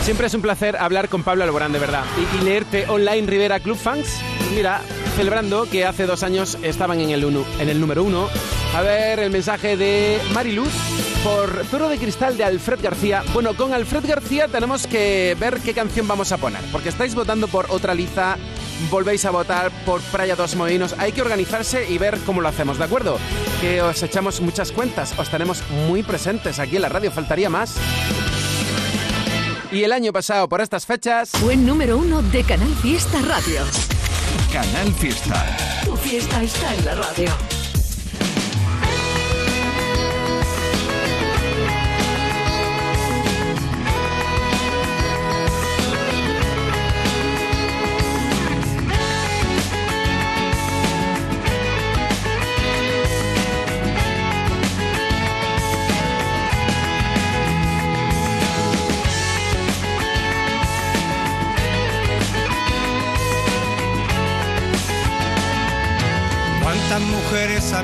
Siempre 0.03 0.27
es 0.27 0.35
un 0.35 0.43
placer 0.43 0.77
hablar 0.77 1.09
con 1.09 1.23
Pablo 1.23 1.45
Alborán, 1.45 1.73
de 1.73 1.79
verdad. 1.79 2.03
Y, 2.41 2.45
leerte 2.45 2.87
online 2.89 3.27
Rivera 3.27 3.61
Club 3.61 3.79
Fans. 3.79 4.21
Mira, 4.53 4.81
celebrando 5.17 5.65
que 5.71 5.87
hace 5.87 6.07
dos 6.07 6.25
años 6.25 6.59
estaban 6.63 7.01
en 7.01 7.11
el, 7.11 7.25
uno, 7.25 7.45
en 7.61 7.69
el 7.69 7.81
número 7.81 8.03
uno. 8.03 8.29
A 8.75 8.81
ver 8.83 9.21
el 9.21 9.31
mensaje 9.31 9.77
de 9.77 10.21
Mariluz 10.33 10.73
por 11.23 11.65
Toro 11.71 11.89
de 11.89 11.97
Cristal 11.97 12.37
de 12.37 12.43
Alfred 12.43 12.81
García. 12.83 13.23
Bueno, 13.33 13.57
con 13.57 13.73
Alfred 13.73 14.05
García 14.05 14.49
tenemos 14.49 14.89
que 14.89 15.37
ver 15.39 15.61
qué 15.61 15.73
canción 15.73 16.09
vamos 16.09 16.33
a 16.33 16.39
poner, 16.39 16.61
porque 16.73 16.89
estáis 16.89 17.15
votando 17.15 17.47
por 17.47 17.67
otra 17.69 17.95
liza, 17.95 18.37
volvéis 18.91 19.25
a 19.27 19.31
votar 19.31 19.71
por 19.87 20.01
Praia 20.01 20.35
dos 20.35 20.57
Molinos. 20.57 20.97
Hay 20.99 21.13
que 21.13 21.23
organizarse 21.23 21.89
y 21.89 21.99
ver 21.99 22.19
cómo 22.27 22.41
lo 22.41 22.49
hacemos, 22.49 22.77
¿de 22.79 22.85
acuerdo? 22.85 23.19
Que 23.61 23.81
os 23.81 24.03
echamos 24.03 24.41
muchas 24.41 24.73
cuentas, 24.73 25.15
os 25.19 25.29
tenemos 25.31 25.63
muy 25.87 26.03
presentes 26.03 26.59
aquí 26.59 26.75
en 26.75 26.83
la 26.83 26.89
radio, 26.89 27.13
faltaría 27.13 27.49
más. 27.49 27.77
Y 29.71 29.85
el 29.85 29.93
año 29.93 30.13
pasado, 30.13 30.49
por 30.49 30.61
estas 30.61 30.85
fechas... 30.85 31.31
Fue 31.31 31.57
número 31.57 31.97
uno 31.97 32.23
de 32.23 32.43
Canal 32.43 32.75
Fiesta 32.83 33.21
Radio. 33.23 33.63
Canal 34.53 34.93
Fiesta. 34.95 35.57
Tu 35.85 35.97
fiesta 35.97 36.43
está 36.43 36.75
en 36.75 36.85
la 36.85 36.95
radio. 36.97 37.54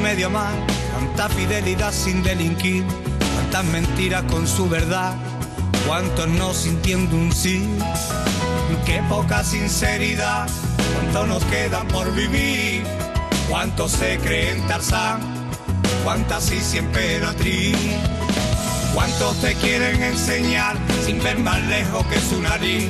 Medio 0.00 0.30
mar, 0.30 0.52
cuánta 0.92 1.28
fidelidad 1.28 1.92
sin 1.92 2.22
delinquir, 2.22 2.84
cuántas 3.34 3.64
mentiras 3.66 4.22
con 4.24 4.46
su 4.46 4.68
verdad, 4.68 5.14
cuántos 5.86 6.28
no 6.28 6.52
sintiendo 6.54 7.16
un 7.16 7.32
sí, 7.32 7.68
qué 8.84 9.02
poca 9.08 9.44
sinceridad, 9.44 10.48
cuánto 10.94 11.26
nos 11.26 11.44
quedan 11.44 11.86
por 11.88 12.12
vivir, 12.14 12.82
cuántos 13.48 13.92
se 13.92 14.18
creen 14.18 14.66
Tarzán, 14.66 15.20
cuántas 16.04 16.44
sí 16.44 16.60
siempre 16.60 17.16
emperatriz. 17.16 17.76
¿Cuántos 18.94 19.40
te 19.40 19.54
quieren 19.54 20.02
enseñar 20.02 20.76
sin 21.04 21.22
ver 21.22 21.38
más 21.38 21.62
lejos 21.68 22.04
que 22.06 22.18
su 22.18 22.40
nariz? 22.42 22.88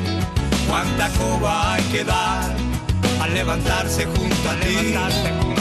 ¿Cuánta 0.67 1.11
coba 1.11 1.75
hay 1.75 1.83
que 1.85 2.05
dar 2.05 2.57
al 3.21 3.35
levantarse 3.35 4.07
junto 4.07 4.51
a 4.51 4.55
ti? 4.61 5.60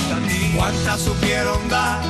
Cuántas 0.56 1.02
supieron 1.02 1.68
dar, 1.70 2.02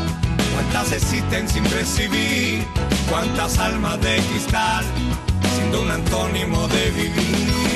cuántas 0.54 0.92
existen 0.92 1.48
sin 1.48 1.64
recibir, 1.72 2.66
cuántas 3.10 3.58
almas 3.58 4.00
de 4.02 4.18
cristal, 4.30 4.86
siendo 5.56 5.82
un 5.82 5.92
antónimo 5.92 6.68
de 6.68 6.92
vivir. 6.92 7.69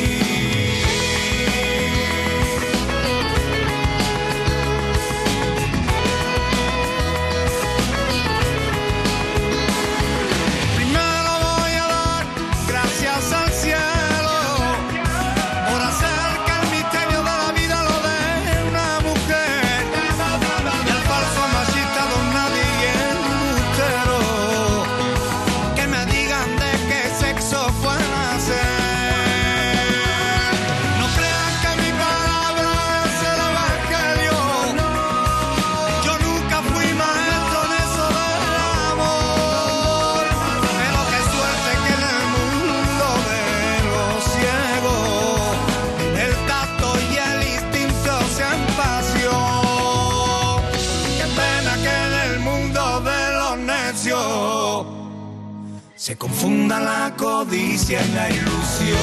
Se 56.14 56.18
confunda 56.20 56.80
la 56.80 57.12
codicia 57.18 58.00
y 58.06 58.12
la 58.12 58.30
ilusión. 58.30 58.98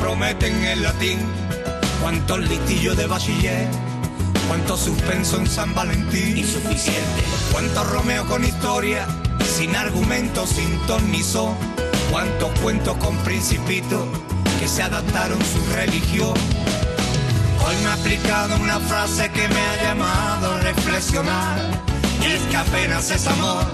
Prometen 0.00 0.64
en 0.64 0.82
latín, 0.82 1.18
cuántos 2.00 2.38
litillos 2.38 2.96
de 2.96 3.06
bachiller, 3.06 3.66
cuánto 4.48 4.76
suspenso 4.76 5.36
en 5.36 5.46
San 5.46 5.74
Valentín. 5.74 6.38
Insuficiente. 6.38 7.22
Cuánto 7.52 7.84
Romeo 7.84 8.26
con 8.26 8.44
historia, 8.44 9.06
sin 9.44 9.76
argumento, 9.76 10.46
sin 10.46 10.78
ton 10.86 11.10
ni 11.12 11.22
son, 11.22 11.54
cuántos 12.10 12.50
cuentos 12.60 12.96
con 12.96 13.16
principito 13.18 14.08
que 14.58 14.66
se 14.66 14.82
adaptaron 14.82 15.38
su 15.44 15.74
religión. 15.74 16.34
Hoy 17.64 17.76
me 17.82 17.86
ha 17.86 17.92
aplicado 17.92 18.56
una 18.56 18.80
frase 18.80 19.30
que 19.30 19.46
me 19.48 19.60
ha 19.60 19.82
llamado 19.84 20.54
a 20.54 20.60
reflexionar. 20.60 21.58
Y 22.22 22.32
es 22.32 22.40
que 22.42 22.56
apenas 22.56 23.10
es 23.10 23.26
amor, 23.26 23.64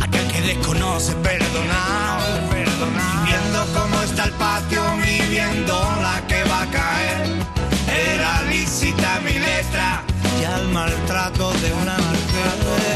aquel 0.00 0.26
que 0.28 0.40
desconoce 0.40 1.12
perdonar. 1.16 2.20
perdonar. 2.50 3.26
Viendo 3.26 3.66
cómo 3.78 4.02
está 4.02 4.24
el 4.24 4.32
patio, 4.32 4.82
viendo 5.28 5.74
la 6.00 6.22
que 6.26 6.44
va 6.44 6.62
a 6.62 6.66
caer. 6.66 6.85
Y 10.40 10.44
al 10.44 10.68
maltrato 10.68 11.52
de 11.52 11.72
una 11.72 11.96
mujer. 11.96 12.95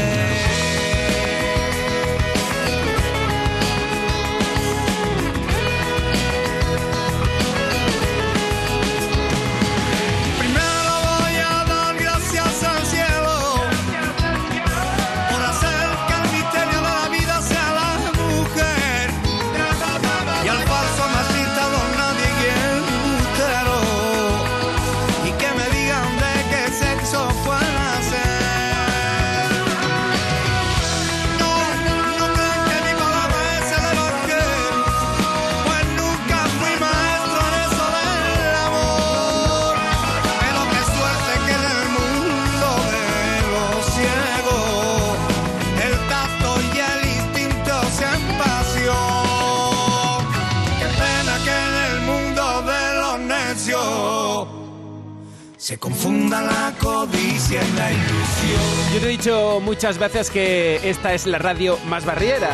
Confunda 55.77 56.41
la 56.41 56.73
codicia 56.79 57.61
y 57.63 57.71
la 57.73 57.91
ilusión. 57.91 58.93
Yo 58.93 58.99
te 58.99 59.05
he 59.05 59.09
dicho 59.09 59.59
muchas 59.61 59.97
veces 59.97 60.29
que 60.29 60.89
esta 60.89 61.13
es 61.13 61.25
la 61.25 61.37
radio 61.37 61.77
más 61.87 62.05
barriera. 62.05 62.49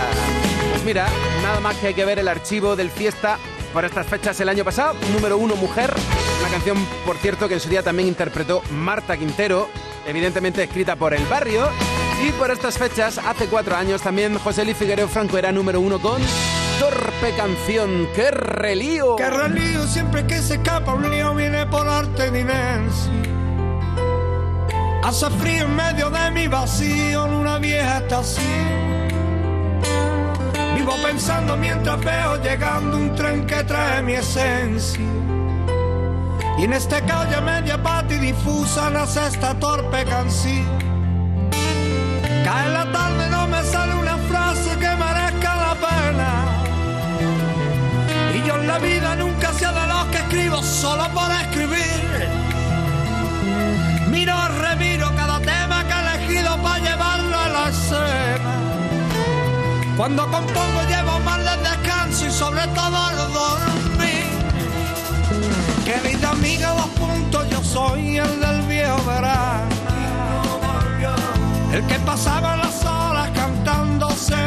Pues 0.71 0.83
mira, 0.83 1.07
nada 1.41 1.59
más 1.59 1.75
que 1.77 1.87
hay 1.87 1.93
que 1.93 2.05
ver 2.05 2.19
el 2.19 2.27
archivo 2.27 2.75
del 2.75 2.89
fiesta 2.89 3.37
por 3.73 3.85
estas 3.85 4.07
fechas 4.07 4.39
el 4.39 4.49
año 4.49 4.63
pasado. 4.63 4.95
Número 5.13 5.37
uno, 5.37 5.55
Mujer. 5.55 5.93
Una 6.39 6.49
canción, 6.49 6.77
por 7.05 7.17
cierto, 7.17 7.47
que 7.47 7.55
en 7.55 7.59
su 7.59 7.69
día 7.69 7.83
también 7.83 8.07
interpretó 8.07 8.61
Marta 8.71 9.17
Quintero, 9.17 9.69
evidentemente 10.05 10.63
escrita 10.63 10.95
por 10.95 11.13
El 11.13 11.25
Barrio. 11.25 11.67
Y 12.25 12.31
por 12.31 12.51
estas 12.51 12.77
fechas, 12.77 13.19
hace 13.19 13.45
cuatro 13.47 13.75
años, 13.75 14.01
también 14.01 14.37
José 14.39 14.63
Luis 14.63 14.77
Figuereo 14.77 15.07
Franco 15.07 15.37
era 15.37 15.51
número 15.51 15.79
uno 15.79 15.99
con 15.99 16.21
Torpe 16.79 17.33
Canción. 17.35 18.07
¡Qué 18.13 18.29
relío! 18.31 19.15
Que 19.15 19.29
relío 19.29 19.87
siempre 19.87 20.25
que 20.27 20.41
se 20.41 20.55
escapa 20.55 20.93
un 20.93 21.09
lío 21.09 21.33
viene 21.33 21.65
por 21.65 21.87
arte 21.87 22.29
de 22.29 22.41
inercia. 22.41 23.11
Hace 25.03 25.29
frío 25.31 25.65
en 25.65 25.75
medio 25.75 26.09
de 26.09 26.31
mi 26.31 26.47
vacío 26.47 27.25
en 27.25 27.33
una 27.33 27.57
vieja 27.57 27.97
estación. 27.97 29.07
Vivo 30.75 30.93
pensando 31.03 31.57
mientras 31.57 31.99
veo 32.03 32.41
llegando 32.43 32.97
un 32.97 33.15
tren 33.15 33.45
que 33.45 33.63
trae 33.63 34.03
mi 34.03 34.13
esencia. 34.13 35.01
Y 36.57 36.63
en 36.63 36.73
esta 36.73 37.01
calle 37.05 37.39
media 37.41 37.81
pata 37.81 38.15
difusa 38.15 38.89
nace 38.89 39.25
esta 39.27 39.53
torpe 39.57 40.03
canción. 40.05 40.77
Cae 42.43 42.69
la 42.69 42.91
tarde, 42.91 43.06
solo 50.87 51.05
por 51.09 51.29
escribir. 51.43 52.29
Miro, 54.09 54.37
remiro 54.65 55.07
cada 55.21 55.37
tema 55.41 55.77
que 55.87 55.93
he 55.93 56.01
elegido 56.05 56.51
para 56.63 56.79
llevarlo 56.85 57.35
a 57.45 57.47
la 57.55 57.63
escena. 57.75 58.53
Cuando 59.97 60.23
compongo 60.31 60.79
llevo 60.91 61.19
más 61.27 61.39
de 61.47 61.55
descanso 61.69 62.25
y 62.27 62.31
sobre 62.31 62.65
todo 62.79 62.97
el 63.11 63.17
dormir. 63.39 64.27
Querida 65.87 66.29
amiga, 66.29 66.69
dos 66.81 66.91
puntos, 67.01 67.49
yo 67.49 67.61
soy 67.63 68.17
el 68.19 68.33
del 68.39 68.61
viejo 68.73 69.03
verano. 69.05 69.75
El 71.73 71.81
que 71.89 71.99
pasaba 72.11 72.55
las 72.63 72.77
horas 72.85 73.29
cantándose 73.41 74.41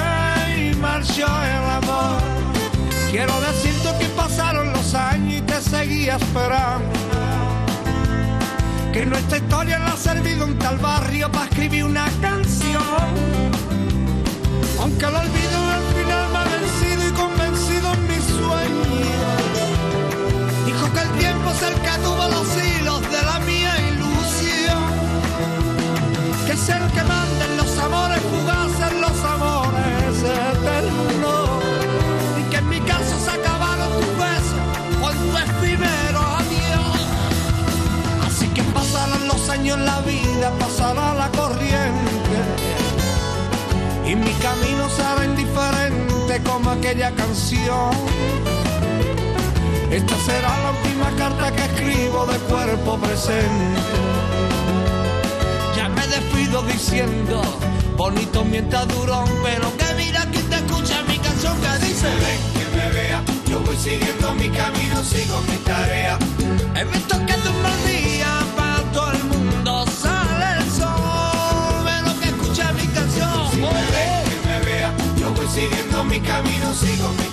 y 0.57 0.75
marchó 0.77 1.29
el 1.57 1.67
amor. 1.81 2.19
Quiero 3.11 3.35
decirte 3.41 3.89
que 3.99 4.07
pasaron 4.23 4.73
los 4.73 4.80
años 4.95 5.35
y 5.35 5.41
te 5.43 5.61
seguía 5.61 6.17
esperando. 6.17 6.89
Que 8.93 9.07
nuestra 9.07 9.39
historia 9.39 9.79
le 9.79 9.85
ha 9.85 9.97
servido 9.97 10.47
un 10.47 10.59
tal 10.59 10.79
barrio 10.79 11.31
para 11.31 11.45
escribir 11.45 11.85
una 11.85 12.07
canción. 12.21 12.83
Aunque 14.81 15.05
el 15.05 15.15
olvido 15.15 15.59
al 15.77 15.83
final 15.95 16.33
me 16.33 16.39
ha 16.39 16.45
vencido 16.45 17.09
y 17.09 17.13
convencido 17.13 17.93
en 17.93 18.09
mis 18.09 18.25
sueños. 18.25 19.11
Dijo 20.67 20.93
que 20.93 21.01
el 21.01 21.11
tiempo 21.19 21.51
que 21.61 22.03
tuvo 22.03 22.29
los 22.29 22.49
hilos 22.57 23.03
de 23.03 23.23
la 23.23 23.39
mía 23.41 23.73
ilusión. 23.93 24.83
Que 26.47 26.53
es 26.53 26.69
el 26.69 26.87
que 26.93 27.03
manda 27.05 27.45
en 27.45 27.60
años 39.61 39.79
la 39.81 40.01
vida, 40.01 40.51
pasará 40.59 41.15
la 41.15 41.29
corriente. 41.33 42.37
Y 44.07 44.15
mi 44.17 44.33
camino 44.47 44.89
será 44.89 45.25
indiferente 45.25 46.43
como 46.45 46.71
aquella 46.71 47.11
canción. 47.13 47.91
Esta 49.91 50.17
será 50.27 50.51
la 50.65 50.71
última 50.71 51.11
carta 51.19 51.53
que 51.53 51.63
escribo 51.63 52.27
de 52.27 52.39
cuerpo 52.51 52.99
presente. 52.99 53.91
Ya 55.77 55.89
me 55.89 56.07
despido 56.07 56.63
diciendo, 56.63 57.43
bonito 57.97 58.45
mientras 58.45 58.89
duró, 58.89 59.25
pero 59.45 59.77
que 59.77 59.95
mira 59.95 60.25
quien 60.33 60.49
te 60.49 60.57
escucha 60.57 61.03
mi 61.07 61.19
canción 61.19 61.55
que 61.61 61.87
dice, 61.87 62.07
ven 62.07 62.41
que 62.57 62.77
me 62.77 62.89
vea, 62.93 63.23
yo 63.47 63.61
voy 63.61 63.77
siguiendo 63.77 64.35
mi 64.35 64.49
camino, 64.49 65.05
sigo 65.05 65.41
mi 65.49 65.57
tarea. 65.59 66.19
He 66.77 66.85
visto 66.85 67.15
que 67.27 67.37
de 67.37 67.49
un 67.51 67.63
sigo 76.75 77.30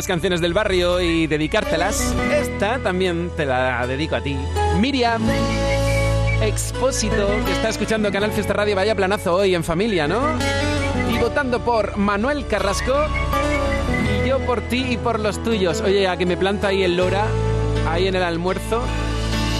las 0.00 0.06
canciones 0.06 0.40
del 0.40 0.54
barrio 0.54 0.98
y 1.02 1.26
dedicártelas. 1.26 2.14
Esta 2.32 2.78
también 2.78 3.30
te 3.36 3.44
la 3.44 3.86
dedico 3.86 4.16
a 4.16 4.22
ti. 4.22 4.34
Miriam 4.78 5.22
Expósito, 6.40 7.28
que 7.44 7.52
está 7.52 7.68
escuchando 7.68 8.10
Canal 8.10 8.32
Fiesta 8.32 8.54
Radio, 8.54 8.74
vaya 8.74 8.94
planazo 8.94 9.34
hoy 9.34 9.54
en 9.54 9.62
familia, 9.62 10.08
¿no? 10.08 10.22
Y 11.12 11.18
votando 11.18 11.62
por 11.62 11.98
Manuel 11.98 12.46
Carrasco 12.46 12.94
y 14.24 14.26
yo 14.26 14.38
por 14.46 14.62
ti 14.62 14.86
y 14.88 14.96
por 14.96 15.20
los 15.20 15.42
tuyos. 15.42 15.82
Oye, 15.82 16.08
a 16.08 16.16
que 16.16 16.24
me 16.24 16.38
planta 16.38 16.68
ahí 16.68 16.82
el 16.82 16.96
Lora, 16.96 17.26
ahí 17.86 18.08
en 18.08 18.14
el 18.14 18.22
almuerzo, 18.22 18.80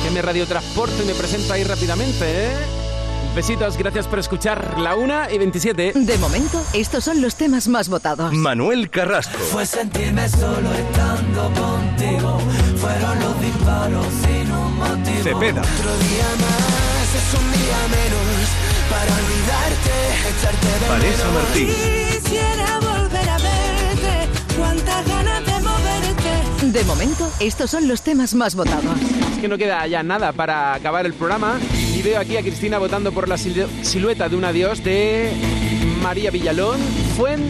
que 0.02 0.10
me 0.10 0.22
radiotransporto 0.22 1.02
y 1.02 1.06
me 1.06 1.12
presento 1.12 1.52
ahí 1.52 1.64
rápidamente, 1.64 2.46
¿eh? 2.46 2.79
Besitos, 3.34 3.76
gracias 3.76 4.08
por 4.08 4.18
escuchar 4.18 4.78
la 4.78 4.96
1 4.96 5.30
y 5.30 5.38
27. 5.38 5.92
De 5.94 6.18
momento, 6.18 6.62
estos 6.74 7.04
son 7.04 7.22
los 7.22 7.36
temas 7.36 7.68
más 7.68 7.88
votados. 7.88 8.32
Manuel 8.32 8.90
Carrasco. 8.90 9.38
Fue 9.38 9.64
sentirme 9.64 10.28
solo 10.28 10.72
estando 10.74 11.42
contigo. 11.60 12.38
Fueron 12.76 13.20
los 13.20 13.40
disparos 13.40 14.06
sin 14.22 14.50
un 14.52 14.76
motivo. 14.76 15.22
Cepeda. 15.22 15.62
Otro 15.62 15.96
día 15.98 16.28
más 16.40 17.14
es 17.14 17.34
un 17.38 17.52
día 17.52 17.78
menos 17.96 18.50
para 18.90 19.14
olvidarte, 19.14 19.94
echarte 20.28 20.66
de 20.66 20.88
Vanessa 20.88 21.24
menos. 21.28 21.42
Martín. 21.44 21.66
Quisiera 22.20 22.80
volver 22.80 23.28
a 23.28 23.38
verte, 23.38 24.28
cuántas 24.58 25.06
ganas 25.06 25.49
de 26.62 26.84
momento, 26.84 27.28
estos 27.40 27.70
son 27.70 27.88
los 27.88 28.02
temas 28.02 28.34
más 28.34 28.54
votados. 28.54 28.84
Es 29.32 29.38
que 29.40 29.48
no 29.48 29.56
queda 29.58 29.86
ya 29.86 30.02
nada 30.02 30.32
para 30.32 30.74
acabar 30.74 31.06
el 31.06 31.14
programa. 31.14 31.58
Y 31.96 32.02
veo 32.02 32.20
aquí 32.20 32.36
a 32.36 32.42
Cristina 32.42 32.78
votando 32.78 33.12
por 33.12 33.28
la 33.28 33.36
silu- 33.36 33.66
silueta 33.82 34.28
de 34.28 34.36
un 34.36 34.44
adiós 34.44 34.84
de 34.84 35.32
María 36.02 36.30
Villalón. 36.30 36.78
Fuen 37.16 37.40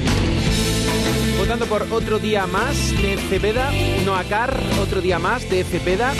votando 1.38 1.66
por 1.66 1.86
otro 1.90 2.18
día 2.18 2.46
más 2.46 2.76
de 3.02 3.16
Cepeda. 3.28 3.70
Noacar, 4.06 4.58
otro 4.80 5.00
día 5.00 5.18
más 5.18 5.48
de 5.50 5.64
Cepeda. 5.64 6.12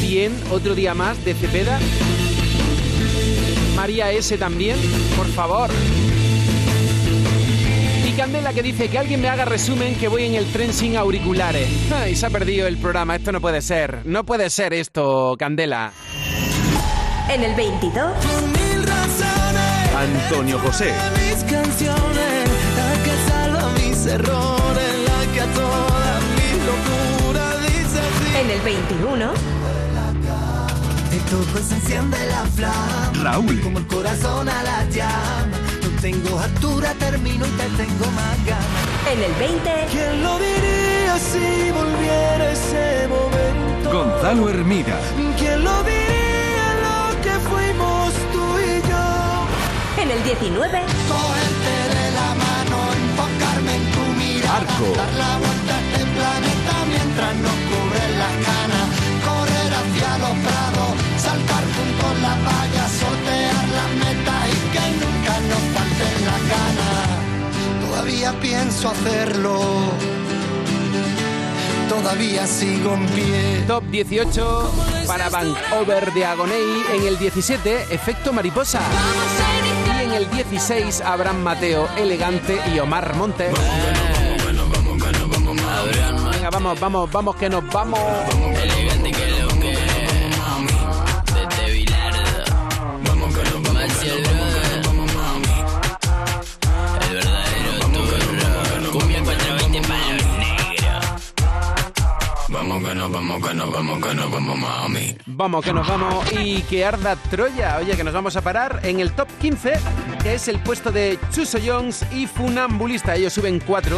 Bien, 0.00 0.32
otro 0.50 0.74
día 0.74 0.94
más 0.94 1.22
de 1.24 1.34
Cepeda. 1.34 1.78
María 3.76 4.12
S 4.12 4.38
también, 4.38 4.76
por 5.16 5.26
favor. 5.28 5.68
Candela 8.20 8.52
que 8.52 8.62
dice 8.62 8.90
que 8.90 8.98
alguien 8.98 9.22
me 9.22 9.30
haga 9.30 9.46
resumen 9.46 9.94
que 9.94 10.06
voy 10.06 10.24
en 10.26 10.34
el 10.34 10.44
tren 10.52 10.74
sin 10.74 10.94
auriculares. 10.94 11.66
Ay, 11.90 12.14
se 12.14 12.26
ha 12.26 12.30
perdido 12.30 12.66
el 12.66 12.76
programa, 12.76 13.16
esto 13.16 13.32
no 13.32 13.40
puede 13.40 13.62
ser. 13.62 14.02
No 14.04 14.24
puede 14.24 14.50
ser 14.50 14.74
esto, 14.74 15.36
Candela. 15.38 15.90
En 17.30 17.42
el 17.42 17.54
22, 17.54 17.94
Mil 17.94 18.82
razones, 18.86 19.94
Antonio 19.96 20.58
José. 20.58 20.92
mis 21.14 21.42
canciones, 21.50 22.50
la 22.76 22.92
que 23.04 23.30
salva 23.32 23.72
mis 23.78 24.04
errores, 24.04 24.92
la 25.06 25.32
que 25.32 25.40
a 25.40 25.46
todas 25.54 26.22
mis 26.36 26.56
locuras 26.66 27.62
dice 27.62 28.00
sí. 28.02 28.36
en 28.38 28.50
el 28.50 28.60
21, 28.60 29.32
De 31.10 31.18
todo 31.30 31.62
se 31.66 31.74
enciende 31.74 32.18
la 32.28 32.44
flama. 32.54 33.12
Raúl. 33.22 33.60
Como 33.62 33.78
el 33.78 33.86
corazón 33.86 34.46
a 34.46 34.62
la 34.62 34.84
llama. 34.90 35.59
Tengo 36.00 36.38
altura, 36.38 36.94
termino 36.98 37.46
y 37.46 37.50
te 37.50 37.64
tengo 37.76 38.06
más 38.12 38.44
ganas. 38.46 38.84
en 39.12 39.22
el 39.22 39.32
20, 39.34 39.70
¿Quién 39.90 40.22
lo 40.22 40.38
diría 40.38 41.18
si 41.18 41.70
volviera 41.70 42.52
ese 42.52 43.06
momento? 43.08 43.92
Gonzalo 43.92 44.48
Hermida. 44.48 44.98
¿Quién 45.38 45.62
lo 45.62 45.82
diría 45.82 46.68
lo 46.86 47.20
que 47.20 47.32
fuimos 47.50 48.14
tú 48.32 48.44
y 48.58 48.80
yo? 48.88 50.02
en 50.02 50.10
el 50.10 50.22
19, 50.24 50.80
Cogerte 51.08 51.76
de 51.94 52.06
la 52.18 52.28
mano, 52.44 52.78
enfocarme 53.02 53.72
en 53.76 53.84
tu 53.92 54.04
mirada. 54.18 54.56
Arco. 54.56 54.86
Dar 54.96 55.12
la 55.20 55.32
vuelta 55.36 55.74
a 55.76 55.80
este 55.84 56.02
planeta 56.16 56.74
mientras 56.88 57.34
nos 57.44 57.56
cubren 57.68 58.12
las 58.22 58.34
canas. 58.48 58.86
Correr 59.28 59.70
hacia 59.80 60.10
los 60.24 60.34
prados, 60.46 60.92
saltar 61.20 61.64
juntos 61.76 62.12
la 62.24 62.34
valla, 62.48 62.79
Todavía 67.86 68.32
pienso 68.40 68.90
hacerlo. 68.90 69.60
Todavía 71.88 72.46
sigo 72.46 72.94
en 72.94 73.06
pie. 73.08 73.64
Top 73.66 73.84
18 73.84 74.72
para 75.06 75.28
Vancouver 75.28 76.12
de 76.12 76.24
Agoney. 76.24 76.84
En 76.94 77.06
el 77.06 77.18
17, 77.18 77.86
Efecto 77.90 78.32
Mariposa. 78.32 78.80
Y 79.86 80.04
en 80.04 80.12
el 80.12 80.30
16, 80.30 81.00
Abraham 81.00 81.42
Mateo, 81.42 81.88
Elegante 81.96 82.60
y 82.74 82.78
Omar 82.78 83.14
Montes. 83.16 83.52
Venga, 86.32 86.50
vamos, 86.50 86.80
vamos, 86.80 87.10
vamos, 87.10 87.36
que 87.36 87.50
nos 87.50 87.66
vamos. 87.72 88.00
Vamos 103.08 103.46
que 103.46 103.54
no, 103.54 103.70
vamos 103.70 103.98
que 104.06 104.14
no, 104.14 104.30
vamos 104.30 104.50
que 104.50 104.54
no, 104.56 104.58
vamos 104.58 104.58
mami 104.58 105.16
Vamos, 105.26 105.64
que 105.64 105.72
nos 105.72 105.86
vamos 105.86 106.32
y 106.32 106.62
que 106.62 106.84
arda 106.84 107.16
Troya. 107.16 107.78
Oye, 107.78 107.96
que 107.96 108.04
nos 108.04 108.12
vamos 108.12 108.36
a 108.36 108.42
parar 108.42 108.80
en 108.82 109.00
el 109.00 109.12
top 109.12 109.28
15, 109.40 109.72
que 110.22 110.34
es 110.34 110.48
el 110.48 110.58
puesto 110.58 110.92
de 110.92 111.18
Chuso 111.32 111.58
Jones 111.64 112.04
y 112.12 112.26
Funambulista. 112.26 113.16
Ellos 113.16 113.32
suben 113.32 113.60
4. 113.60 113.96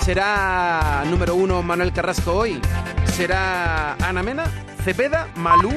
Será 0.00 1.04
número 1.06 1.34
1 1.34 1.62
Manuel 1.62 1.92
Carrasco 1.92 2.32
hoy. 2.32 2.60
Será 3.04 3.94
Ana 3.94 4.22
Mena, 4.22 4.44
Cepeda, 4.82 5.28
Malú, 5.36 5.72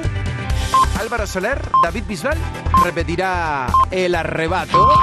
Álvaro 1.00 1.28
Soler, 1.28 1.62
David 1.84 2.04
Bisbal. 2.08 2.38
Repetirá 2.84 3.68
el 3.92 4.16
arrebato. 4.16 4.94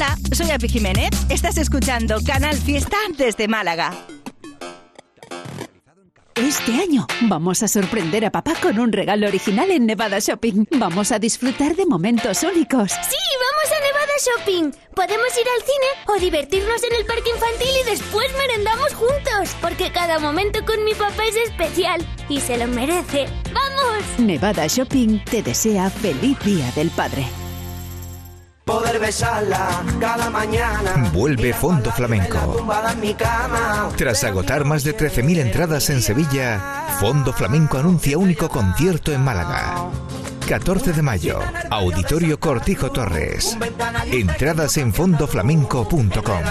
Hola, 0.00 0.16
soy 0.30 0.48
Api 0.52 0.68
Jiménez. 0.68 1.10
Estás 1.28 1.58
escuchando 1.58 2.20
Canal 2.24 2.56
Fiesta 2.56 2.96
desde 3.16 3.48
Málaga. 3.48 3.92
Este 6.36 6.72
año 6.80 7.04
vamos 7.22 7.64
a 7.64 7.66
sorprender 7.66 8.24
a 8.24 8.30
papá 8.30 8.54
con 8.62 8.78
un 8.78 8.92
regalo 8.92 9.26
original 9.26 9.72
en 9.72 9.86
Nevada 9.86 10.20
Shopping. 10.20 10.66
Vamos 10.76 11.10
a 11.10 11.18
disfrutar 11.18 11.74
de 11.74 11.84
momentos 11.84 12.44
únicos. 12.44 12.92
¡Sí! 12.92 13.16
¡Vamos 13.48 13.76
a 13.76 13.80
Nevada 13.80 14.12
Shopping. 14.24 14.70
Podemos 14.94 15.36
ir 15.36 15.46
al 15.56 15.62
cine 15.62 16.16
o 16.16 16.20
divertirnos 16.20 16.80
en 16.84 16.94
el 16.94 17.04
parque 17.04 17.30
infantil 17.30 17.68
y 17.84 17.90
después 17.90 18.28
merendamos 18.38 18.94
juntos. 18.94 19.56
Porque 19.60 19.90
cada 19.90 20.20
momento 20.20 20.64
con 20.64 20.84
mi 20.84 20.94
papá 20.94 21.24
es 21.24 21.34
especial 21.50 22.06
y 22.28 22.38
se 22.38 22.56
lo 22.56 22.68
merece. 22.68 23.26
¡Vamos! 23.52 24.04
Nevada 24.20 24.68
Shopping 24.68 25.24
te 25.24 25.42
desea 25.42 25.90
feliz 25.90 26.38
Día 26.44 26.70
del 26.76 26.90
Padre. 26.90 27.26
Poder 28.68 29.00
besarla 29.00 29.82
cada 29.98 30.28
mañana. 30.28 31.10
Vuelve 31.14 31.54
Fondo 31.54 31.90
Flamenco. 31.90 32.66
Tras 33.96 34.24
agotar 34.24 34.66
más 34.66 34.84
de 34.84 34.94
13.000 34.94 35.38
entradas 35.38 35.88
en 35.88 36.02
Sevilla, 36.02 36.86
Fondo 37.00 37.32
Flamenco 37.32 37.78
anuncia 37.78 38.18
único 38.18 38.50
concierto 38.50 39.10
en 39.10 39.24
Málaga. 39.24 39.88
14 40.46 40.92
de 40.92 41.00
mayo, 41.00 41.40
Auditorio 41.70 42.38
Cortijo 42.38 42.92
Torres. 42.92 43.56
Entradas 44.12 44.76
en 44.76 44.92
fondoflamenco.com. 44.92 46.42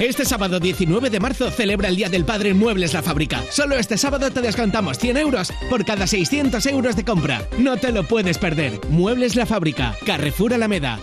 Este 0.00 0.24
sábado 0.24 0.60
19 0.60 1.10
de 1.10 1.18
marzo 1.18 1.50
celebra 1.50 1.88
el 1.88 1.96
Día 1.96 2.08
del 2.08 2.24
Padre 2.24 2.50
en 2.50 2.58
Muebles 2.58 2.94
La 2.94 3.02
Fábrica. 3.02 3.42
Solo 3.50 3.76
este 3.76 3.98
sábado 3.98 4.30
te 4.30 4.40
descontamos 4.40 4.96
100 4.96 5.16
euros 5.16 5.52
por 5.68 5.84
cada 5.84 6.06
600 6.06 6.64
euros 6.66 6.94
de 6.94 7.04
compra. 7.04 7.48
No 7.58 7.78
te 7.78 7.90
lo 7.90 8.04
puedes 8.04 8.38
perder. 8.38 8.78
Muebles 8.90 9.34
La 9.34 9.44
Fábrica, 9.44 9.96
Carrefour 10.06 10.54
Alameda. 10.54 11.00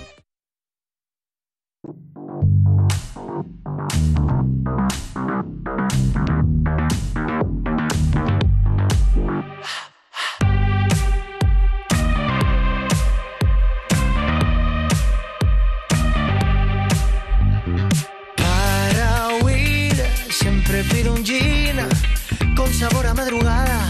Sabor 22.75 23.07
a 23.07 23.13
madrugada. 23.13 23.87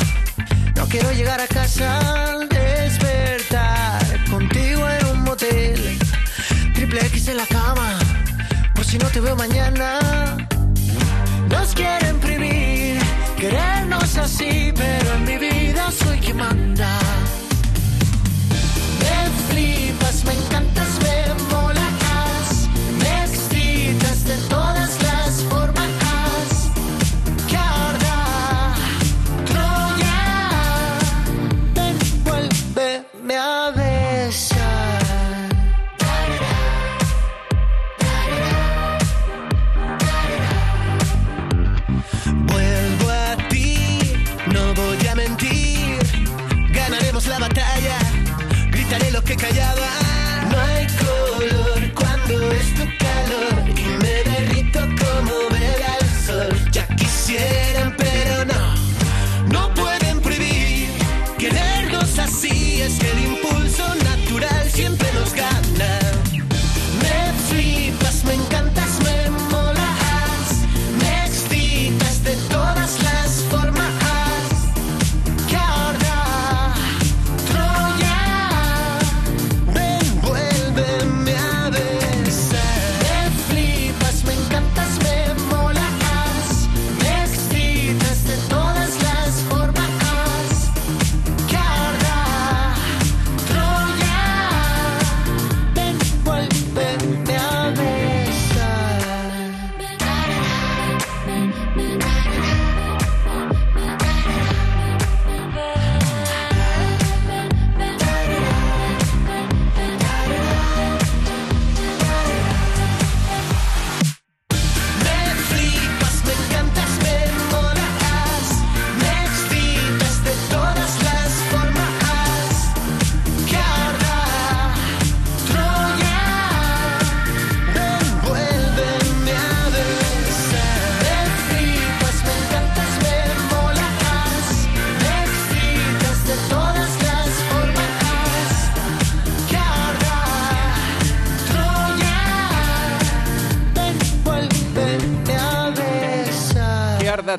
No 0.75 0.85
quiero 0.87 1.11
llegar 1.11 1.41
a 1.41 1.47
casa 1.47 2.39
despertar 2.49 3.99
contigo 4.29 4.87
en 4.87 5.05
un 5.07 5.23
motel. 5.23 5.97
Triple 6.75 7.01
X 7.07 7.27
en 7.29 7.37
la 7.37 7.47
cama, 7.47 7.97
por 8.75 8.85
si 8.85 8.97
no 8.97 9.07
te 9.09 9.19
veo 9.19 9.35
mañana. 9.35 9.99
Nos 11.49 11.73
quieren 11.73 12.19
prohibir 12.19 12.99
querernos 13.37 14.17
así, 14.17 14.71
pero 14.75 15.13
en 15.15 15.23
mi 15.25 15.37
vida 15.37 15.91
soy 15.91 16.19
quien 16.19 16.37
manda. 16.37 16.99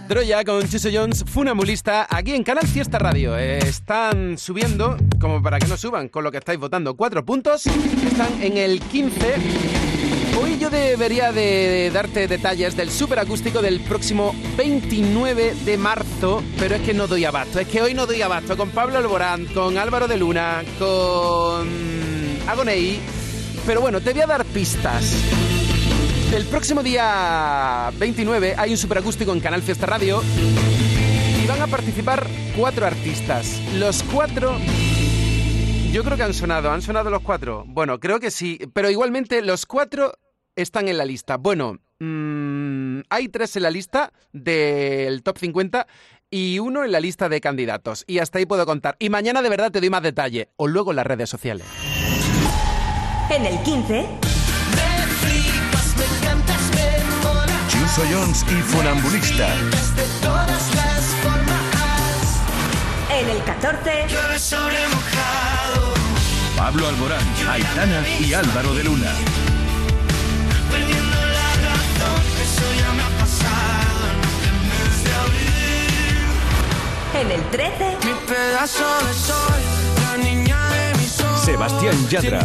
Troya 0.09 0.45
con 0.45 0.69
Chuso 0.69 0.89
Jones, 0.93 1.25
funambulista, 1.27 2.07
aquí 2.09 2.33
en 2.35 2.45
Canal 2.45 2.67
Fiesta 2.67 2.99
Radio. 2.99 3.37
Eh, 3.37 3.59
están 3.59 4.39
subiendo, 4.39 4.97
como 5.21 5.43
para 5.43 5.59
que 5.59 5.67
no 5.67 5.77
suban, 5.77 6.09
con 6.09 6.23
lo 6.23 6.31
que 6.31 6.39
estáis 6.39 6.61
votando, 6.61 6.97
cuatro 6.97 7.25
puntos. 7.25 7.67
Están 7.67 8.41
en 8.41 8.57
el 8.57 8.81
15. 8.81 9.35
Hoy 10.41 10.59
yo 10.59 10.71
debería 10.71 11.33
de 11.33 11.91
darte 11.93 12.29
detalles 12.29 12.77
del 12.77 12.91
superacústico 12.91 13.63
del 13.63 13.81
próximo 13.81 14.33
29 14.57 15.55
de 15.65 15.77
marzo, 15.77 16.43
pero 16.59 16.77
es 16.77 16.83
que 16.83 16.95
no 16.95 17.09
doy 17.09 17.25
abasto. 17.25 17.59
Es 17.59 17.67
que 17.67 17.83
hoy 17.83 17.93
no 17.93 18.07
doy 18.07 18.23
abasto 18.23 18.57
con 18.57 18.71
Pablo 18.71 18.99
Alborán, 18.99 19.47
con 19.47 19.77
Álvaro 19.77 20.07
de 20.07 20.19
Luna, 20.19 20.63
con 20.79 21.69
Agonei. 22.47 23.01
Pero 23.67 23.81
bueno, 23.81 24.01
te 24.01 24.13
voy 24.13 24.23
a 24.23 24.27
dar 24.27 24.45
pistas. 24.45 25.56
El 26.33 26.45
próximo 26.47 26.83
día 26.83 27.91
29 27.99 28.55
hay 28.59 28.71
un 28.73 28.77
superacústico 28.77 29.33
en 29.33 29.41
Canal 29.41 29.63
Fiesta 29.63 29.87
Radio 29.87 30.23
y 31.43 31.47
van 31.47 31.63
a 31.63 31.67
participar 31.67 32.27
cuatro 32.57 32.85
artistas. 32.85 33.61
Los 33.75 34.03
cuatro... 34.03 34.59
Yo 35.93 36.05
creo 36.05 36.17
que 36.17 36.25
han 36.25 36.35
sonado. 36.35 36.71
¿Han 36.71 36.83
sonado 36.83 37.09
los 37.11 37.23
cuatro? 37.23 37.65
Bueno, 37.67 38.01
creo 38.01 38.21
que 38.21 38.31
sí. 38.31 38.59
Pero 38.75 38.91
igualmente 38.91 39.41
los 39.41 39.65
cuatro 39.65 40.13
están 40.57 40.89
en 40.89 40.99
la 40.99 41.05
lista. 41.05 41.37
Bueno, 41.37 41.79
mm, 42.01 43.01
hay 43.09 43.29
tres 43.29 43.57
en 43.57 43.63
la 43.63 43.71
lista 43.71 44.13
del 44.33 45.23
top 45.23 45.39
50 45.39 45.87
y 46.29 46.59
uno 46.59 46.85
en 46.85 46.93
la 46.93 47.01
lista 47.01 47.29
de 47.29 47.41
candidatos. 47.41 48.05
Y 48.07 48.19
hasta 48.19 48.39
ahí 48.39 48.47
puedo 48.47 48.67
contar. 48.67 48.97
Y 48.99 49.09
mañana 49.09 49.41
de 49.41 49.49
verdad 49.49 49.71
te 49.71 49.81
doy 49.81 49.89
más 49.89 50.03
detalle. 50.03 50.51
O 50.57 50.67
luego 50.67 50.91
en 50.91 50.97
las 50.97 51.07
redes 51.07 51.31
sociales. 51.31 51.67
En 53.31 53.47
el 53.47 53.59
15. 53.63 54.36
Chuso 57.97 58.09
Jones 58.13 58.45
y 58.51 58.61
Funambulista. 58.61 59.47
De 59.97 60.03
todas 60.21 60.75
las 60.75 61.03
formas. 61.23 62.43
En 63.11 63.31
el 63.31 63.43
14. 63.43 64.07
Llueve 64.07 64.39
sobre 64.39 64.77
mojado. 64.89 65.95
Pablo 66.59 66.89
Alborán, 66.89 67.25
Aitana 67.49 68.07
y 68.21 68.35
Álvaro 68.35 68.75
de 68.75 68.85
Luna. 68.85 69.11
Perdiendo 70.71 71.17
la 71.17 71.51
razón. 71.65 72.21
Eso 72.43 72.67
ya 72.77 72.93
me 72.93 73.03
ha 73.03 73.19
pasado 73.19 74.13
en 74.45 74.57
mes 74.69 75.05
de 75.05 75.15
abril. 75.25 76.27
En 77.15 77.31
el 77.31 77.51
13. 77.51 77.97
Mi 78.05 78.13
pedazo 78.27 78.85
de 79.07 79.15
sol, 79.15 79.61
la 80.03 80.17
niña 80.23 80.59
de 80.69 80.99
mis 80.99 81.19
ojos. 81.21 81.45
Sebastián 81.47 82.09
Yatra. 82.11 82.45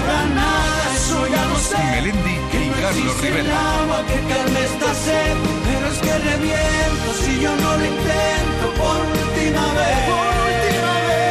Habrá 0.00 0.24
nada, 0.40 0.94
eso 0.96 1.18
ya 1.34 1.44
lo 1.50 1.58
sé. 1.58 1.78
Melendi 1.94 2.34
y 2.66 2.70
Carlos 2.80 3.20
Rivera. 3.20 3.56
agua 3.80 4.00
que 4.08 4.18
calme 4.32 4.60
esta 4.70 4.90
sed, 5.04 5.36
pero 5.66 5.84
es 5.92 5.98
que 6.04 6.12
reviento 6.30 7.08
si 7.22 7.32
yo 7.40 7.52
no 7.62 7.70
lo 7.78 7.84
intento 7.94 8.66
por 8.80 8.98
última 9.20 9.64
vez. 9.78 9.98
Por 10.10 10.30
última 10.48 10.94
vez. 11.08 11.28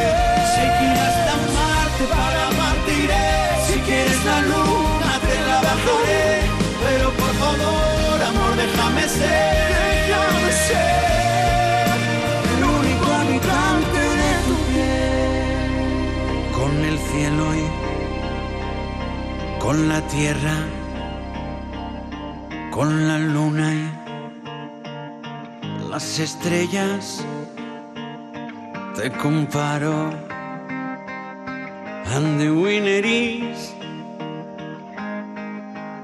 Irás 0.82 1.07
hasta 1.07 1.34
Marte 1.57 2.03
para 2.15 2.41
amarte 2.47 2.91
iré. 3.03 3.30
Si 3.67 3.76
quieres 3.88 4.22
la 4.26 4.39
luna 4.51 5.11
te 5.28 5.38
la 5.49 5.57
bajaré, 5.67 6.28
pero 6.84 7.05
por 7.22 7.34
favor, 7.41 8.17
amor, 8.30 8.51
déjame 8.55 9.03
ser. 9.20 9.59
Déjame 10.07 10.51
ser 10.67 11.86
el 12.53 12.61
único 12.80 13.07
habitante 13.22 14.01
de 14.22 14.32
tu 14.47 14.55
piel. 14.70 16.51
Con 16.57 16.74
el 16.86 16.97
cielo 17.11 17.45
y 17.55 17.68
con 19.70 19.88
la 19.88 20.01
tierra 20.07 20.55
con 22.72 23.07
la 23.07 23.20
luna 23.20 23.72
y 25.61 25.89
las 25.91 26.17
estrellas 26.17 27.24
te 28.95 29.11
comparo. 29.11 30.09
And 32.15 32.39
the 32.41 32.49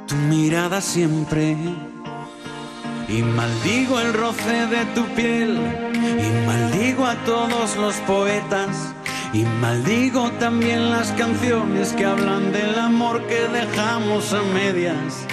tu 0.05 0.16
mirada 0.30 0.80
siempre 0.80 1.57
y 3.07 3.24
maldigo 3.24 3.99
el 3.99 4.13
roce 4.13 4.68
de 4.68 4.86
tu 4.93 5.03
piel 5.16 5.57
y 6.28 6.45
maldigo 6.45 7.03
a 7.03 7.16
todos 7.26 7.76
los 7.78 7.95
poetas 8.01 8.95
y 9.36 9.43
maldigo 9.61 10.31
también 10.39 10.89
las 10.89 11.11
canciones 11.11 11.91
que 11.93 12.05
hablan 12.05 12.53
del 12.53 12.79
amor 12.79 13.21
que 13.27 13.47
dejamos 13.49 14.31
a 14.33 14.41
medias 14.41 15.27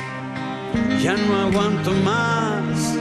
ya 1.01 1.17
no 1.17 1.37
aguanto 1.37 1.93
más, 2.05 2.97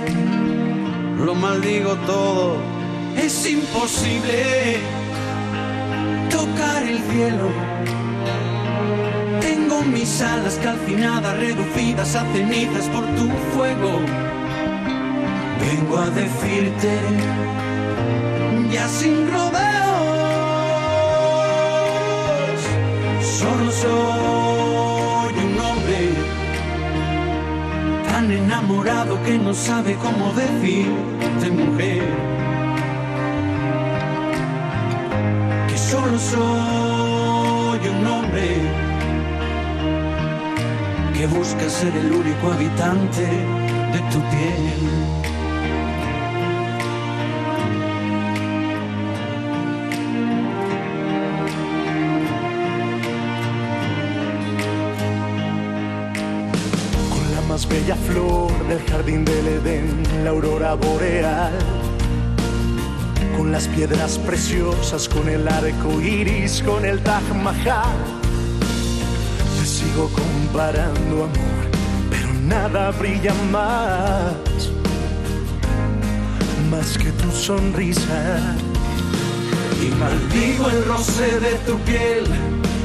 lo 1.17 1.33
maldigo 1.35 1.95
todo, 2.07 2.57
es 3.15 3.49
imposible 3.49 4.77
tocar 6.29 6.83
el 6.83 6.99
cielo. 7.11 7.49
Tengo 9.39 9.81
mis 9.83 10.21
alas 10.21 10.59
calcinadas, 10.63 11.37
reducidas 11.37 12.15
a 12.15 12.25
cenizas 12.33 12.87
por 12.89 13.05
tu 13.15 13.29
fuego. 13.53 13.99
Vengo 15.59 15.97
a 15.97 16.09
decirte, 16.09 16.99
ya 18.71 18.87
sin 18.87 19.31
rodeos, 19.31 19.70
solo 23.41 23.71
soy 23.71 25.33
un 25.47 25.53
hombre 25.67 26.01
tan 28.07 28.31
enamorado 28.31 29.21
que 29.23 29.37
no 29.37 29.53
sabe 29.53 29.95
cómo 29.95 30.31
decirte 30.33 31.45
mujer. 31.61 32.03
Que 35.69 35.77
solo 35.77 36.17
soy 36.19 37.81
un 37.95 38.01
hombre 38.13 38.47
que 41.15 41.25
busca 41.27 41.69
ser 41.69 41.93
el 41.95 42.11
único 42.11 42.51
habitante 42.51 43.25
de 43.93 43.99
tu 44.11 44.19
piel. 44.31 45.20
Bella 57.91 57.95
flor 58.07 58.67
del 58.67 58.81
jardín 58.89 59.25
del 59.25 59.47
Edén, 59.47 60.03
la 60.23 60.29
aurora 60.29 60.75
boreal, 60.75 61.51
con 63.37 63.51
las 63.51 63.67
piedras 63.67 64.17
preciosas, 64.19 65.09
con 65.09 65.27
el 65.27 65.47
arco 65.47 66.01
iris, 66.01 66.61
con 66.63 66.85
el 66.85 66.99
Taj 67.01 67.23
Mahal. 67.43 67.97
Te 69.59 69.65
sigo 69.65 70.09
comparando, 70.09 71.23
amor, 71.23 71.63
pero 72.09 72.33
nada 72.47 72.91
brilla 72.91 73.33
más, 73.51 74.69
más 76.69 76.97
que 76.97 77.11
tu 77.11 77.31
sonrisa. 77.31 78.55
Y 79.81 79.89
maldigo 79.95 80.69
el 80.69 80.85
roce 80.85 81.39
de 81.39 81.55
tu 81.65 81.77
piel, 81.79 82.25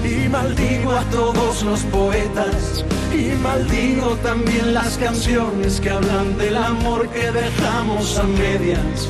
y 0.04 0.28
maldigo 0.28 0.92
a 0.92 1.02
todos 1.10 1.62
los 1.62 1.80
poetas, 1.84 2.84
y 3.12 3.34
maldigo 3.42 4.16
también 4.16 4.74
las 4.74 4.96
canciones 4.98 5.80
que 5.80 5.90
hablan 5.90 6.36
del 6.38 6.56
amor 6.56 7.08
que 7.08 7.30
dejamos 7.30 8.18
a 8.18 8.24
medias. 8.24 9.08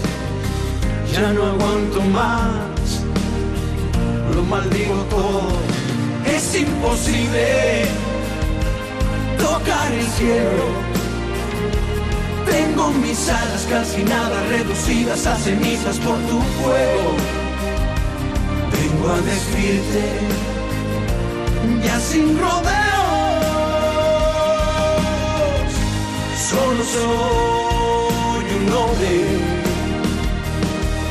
Ya 1.13 1.33
no 1.33 1.45
aguanto 1.45 2.01
más, 2.03 3.01
lo 4.35 4.43
maldigo 4.43 4.95
todo, 5.11 5.49
es 6.27 6.55
imposible 6.55 7.85
tocar 9.39 9.93
el 9.93 10.07
cielo. 10.07 10.67
Tengo 12.51 12.91
mis 12.93 13.29
alas 13.29 13.67
calcinadas, 13.69 14.49
reducidas 14.49 15.27
a 15.27 15.37
cenizas 15.37 15.99
por 15.99 16.19
tu 16.29 16.41
fuego. 16.61 17.17
Vengo 18.73 19.13
a 19.13 19.21
decirte, 19.21 20.05
ya 21.85 21.99
sin 22.01 22.39
rodeos, 22.39 22.86
solo 26.57 26.85
soy 26.97 28.47
un 28.59 28.67
hombre 28.81 29.15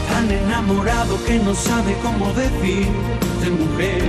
tan 0.10 0.26
enamorado 0.32 1.14
que 1.26 1.36
no 1.40 1.54
sabe 1.54 1.92
cómo 2.04 2.26
decirte 2.34 3.46
mujer. 3.62 4.04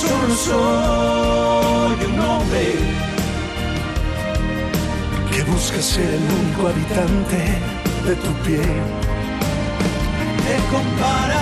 Solo 0.00 0.34
soy 0.48 1.98
un 2.10 2.20
hombre 2.20 2.66
que 5.30 5.40
busca 5.44 5.80
ser 5.80 6.10
el 6.18 6.24
único 6.40 6.62
habitante 6.70 7.40
de 8.06 8.14
tu 8.24 8.32
piel. 8.44 8.80
Te 10.44 10.56
compararé, 10.74 11.41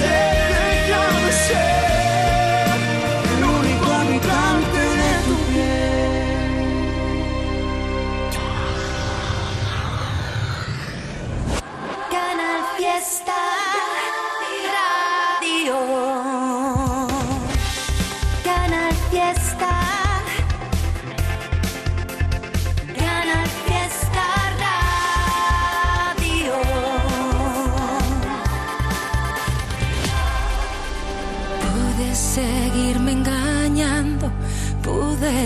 déjame 0.00 0.39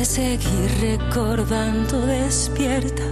Seguir 0.04 0.70
recordando 0.82 2.06
despierta. 2.06 3.02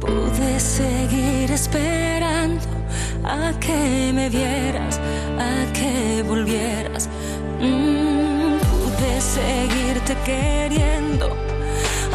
Pude 0.00 0.58
seguir 0.58 1.50
esperando 1.52 2.64
a 3.22 3.52
que 3.60 4.12
me 4.14 4.30
vieras, 4.30 4.98
a 5.38 5.70
que 5.74 6.22
volvieras. 6.26 7.10
Mm, 7.60 8.56
pude 8.66 9.20
seguirte 9.20 10.16
queriendo, 10.24 11.28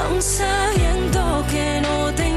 aun 0.03 0.19
sabiendo 0.19 1.45
que 1.51 1.80
no 1.80 2.11
te 2.15 2.31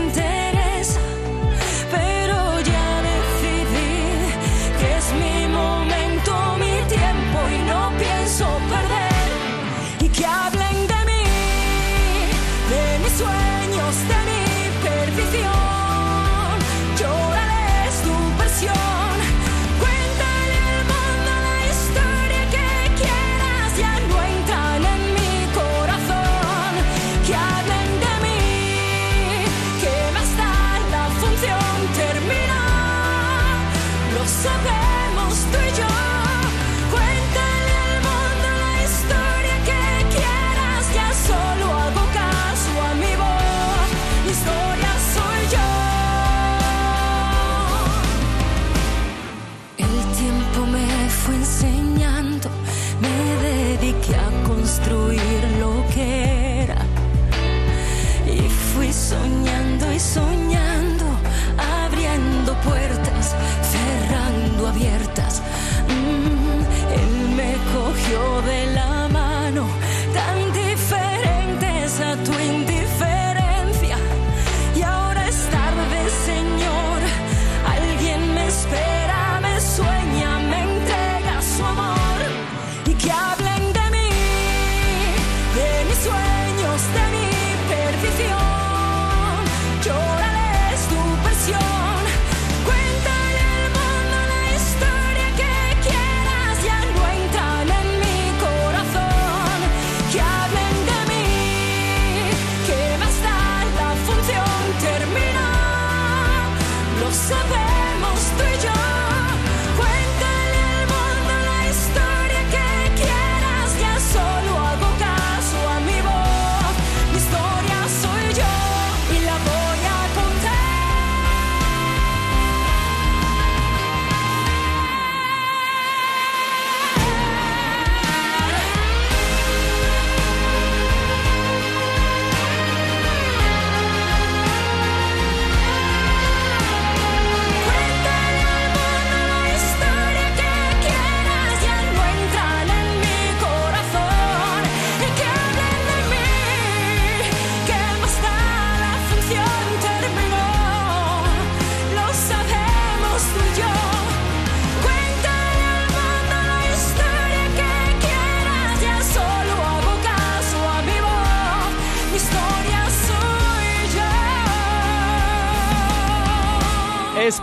perdición. 15.15 15.54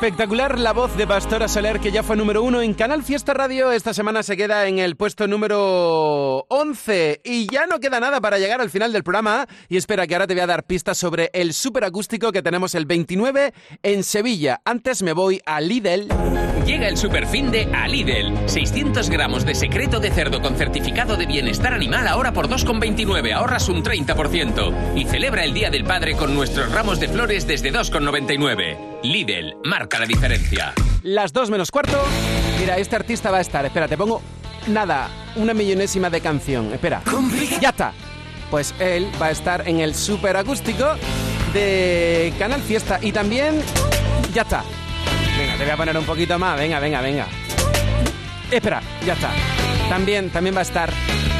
Espectacular 0.02 0.58
la 0.58 0.74
voz 0.74 0.98
de 0.98 1.06
Pastora 1.06 1.48
Soler, 1.48 1.80
que 1.80 1.92
ya 1.92 2.02
fue 2.02 2.18
número 2.18 2.42
uno 2.42 2.64
en 2.64 2.74
Canal 2.74 3.04
Fiesta 3.04 3.36
Radio. 3.36 3.72
Esta 3.72 3.94
semana 3.94 4.24
se 4.24 4.36
queda 4.36 4.66
en 4.66 4.80
el 4.80 4.96
puesto 4.96 5.28
número 5.28 6.44
11. 6.50 7.22
Y 7.24 7.46
ya 7.46 7.68
no 7.68 7.80
queda 7.80 8.00
nada 8.00 8.20
para 8.20 8.40
llegar 8.40 8.62
al 8.62 8.72
final 8.72 8.92
del 8.94 9.04
programa. 9.04 9.46
Y 9.70 9.78
espera 9.78 10.08
que 10.08 10.16
ahora 10.16 10.26
te 10.26 10.34
voy 10.34 10.42
a 10.42 10.48
dar 10.48 10.64
pistas 10.64 10.98
sobre 10.98 11.30
el 11.34 11.54
superacústico 11.54 12.32
que 12.32 12.42
tenemos 12.42 12.74
el 12.74 12.88
29 12.88 13.54
en 13.84 14.04
Sevilla. 14.04 14.60
Antes 14.66 15.04
me 15.04 15.14
voy 15.14 15.40
a 15.46 15.62
Lidl. 15.62 16.08
Llega 16.66 16.88
el 16.88 16.98
superfin 16.98 17.52
de 17.52 17.66
a 17.72 17.88
Lidl. 17.88 18.50
600 18.50 19.08
gramos 19.08 19.46
de 19.46 19.54
secreto 19.54 20.00
de 20.00 20.10
cerdo 20.10 20.42
con 20.42 20.56
certificado 20.56 21.16
de 21.16 21.28
bienestar 21.28 21.76
animal 21.76 22.08
ahora 22.08 22.34
por 22.34 22.50
2,29. 22.50 23.34
Ahorras 23.34 23.70
un 23.70 23.84
30%. 23.84 24.98
Y 24.98 25.06
celebra 25.06 25.44
el 25.44 25.54
Día 25.54 25.70
del 25.70 25.84
Padre 25.84 26.16
con 26.16 26.34
nuestros 26.34 26.72
ramos 26.72 27.00
de 27.00 27.08
flores 27.08 27.46
desde 27.46 27.72
2,99. 27.72 28.91
Lidl, 29.04 29.56
marca 29.64 30.00
la 30.00 30.06
diferencia. 30.06 30.74
Las 31.02 31.34
dos 31.34 31.50
menos 31.50 31.72
cuarto. 31.72 32.04
Mira, 32.60 32.78
este 32.78 32.96
artista 32.96 33.32
va 33.32 33.38
a 33.38 33.42
estar. 33.42 33.66
Espera, 33.66 33.88
te 33.88 33.98
pongo 33.98 34.22
nada, 34.68 35.10
una 35.36 35.54
millonésima 35.54 36.10
de 36.10 36.22
canción. 36.22 36.72
Espera. 36.74 37.02
Ya 37.60 37.70
está. 37.70 37.94
Pues 38.52 38.76
él 38.80 39.10
va 39.20 39.28
a 39.28 39.32
estar 39.32 39.68
en 39.68 39.80
el 39.80 39.96
superacústico 39.96 40.96
de 41.54 42.34
Canal 42.38 42.62
Fiesta. 42.62 43.00
Y 43.02 43.12
también. 43.12 43.62
Ya 44.34 44.44
está. 44.44 44.64
Venga, 45.38 45.58
te 45.58 45.64
voy 45.64 45.72
a 45.72 45.78
poner 45.78 45.98
un 45.98 46.06
poquito 46.06 46.38
más. 46.38 46.60
Venga, 46.60 46.80
venga, 46.80 47.02
venga. 47.02 47.28
Espera, 48.52 48.82
ya 49.06 49.14
está. 49.14 49.32
También, 49.90 50.30
también 50.30 50.56
va 50.56 50.60
a 50.60 50.64
estar. 50.64 50.92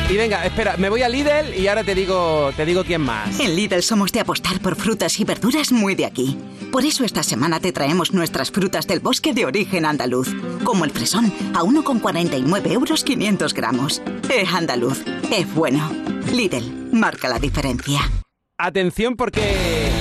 Y 0.10 0.18
venga, 0.18 0.46
espera, 0.46 0.76
me 0.78 0.90
voy 0.90 1.04
a 1.04 1.10
Lidl 1.10 1.56
y 1.58 1.68
ahora 1.68 1.84
te 1.84 1.96
digo, 1.96 2.52
te 2.58 2.66
digo 2.66 2.84
quién 2.84 3.02
más. 3.02 3.40
En 3.40 3.56
Lidl 3.56 3.82
somos 3.82 4.12
de 4.12 4.20
apostar 4.20 4.60
por 4.60 4.76
frutas 4.76 5.20
y 5.20 5.24
verduras 5.24 5.72
muy 5.72 5.96
de 5.96 6.06
aquí. 6.06 6.38
Por 6.72 6.86
eso 6.86 7.06
esta 7.06 7.24
semana 7.24 7.60
te 7.60 7.72
traemos 7.72 8.14
nuestras 8.14 8.52
frutas 8.52 8.88
del 8.88 9.00
bosque 9.00 9.34
de 9.34 9.46
origen 9.46 9.86
andaluz, 9.86 10.30
como 10.64 10.84
el 10.84 10.92
fresón, 10.92 11.32
a 11.54 11.62
1,49 11.62 12.72
euros 12.72 13.04
500 13.04 13.54
gramos. 13.54 14.02
Es 14.30 14.54
andaluz, 14.54 15.02
es 15.32 15.54
bueno. 15.54 15.92
Lidl, 16.34 16.90
marca 16.92 17.30
la 17.30 17.40
diferencia. 17.40 18.02
Atención 18.58 19.16
porque... 19.16 19.42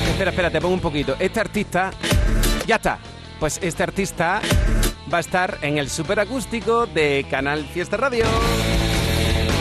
Espera, 0.08 0.30
espera, 0.30 0.50
te 0.50 0.60
pongo 0.60 0.74
un 0.74 0.80
poquito. 0.80 1.16
Este 1.18 1.40
artista... 1.40 1.92
Ya 2.66 2.76
está. 2.76 2.98
Pues 3.38 3.58
este 3.62 3.82
artista 3.82 4.42
va 5.12 5.18
a 5.18 5.20
estar 5.20 5.58
en 5.62 5.78
el 5.78 5.88
superacústico 5.88 6.86
de 6.86 7.26
Canal 7.30 7.64
Fiesta 7.64 7.96
Radio. 7.96 8.26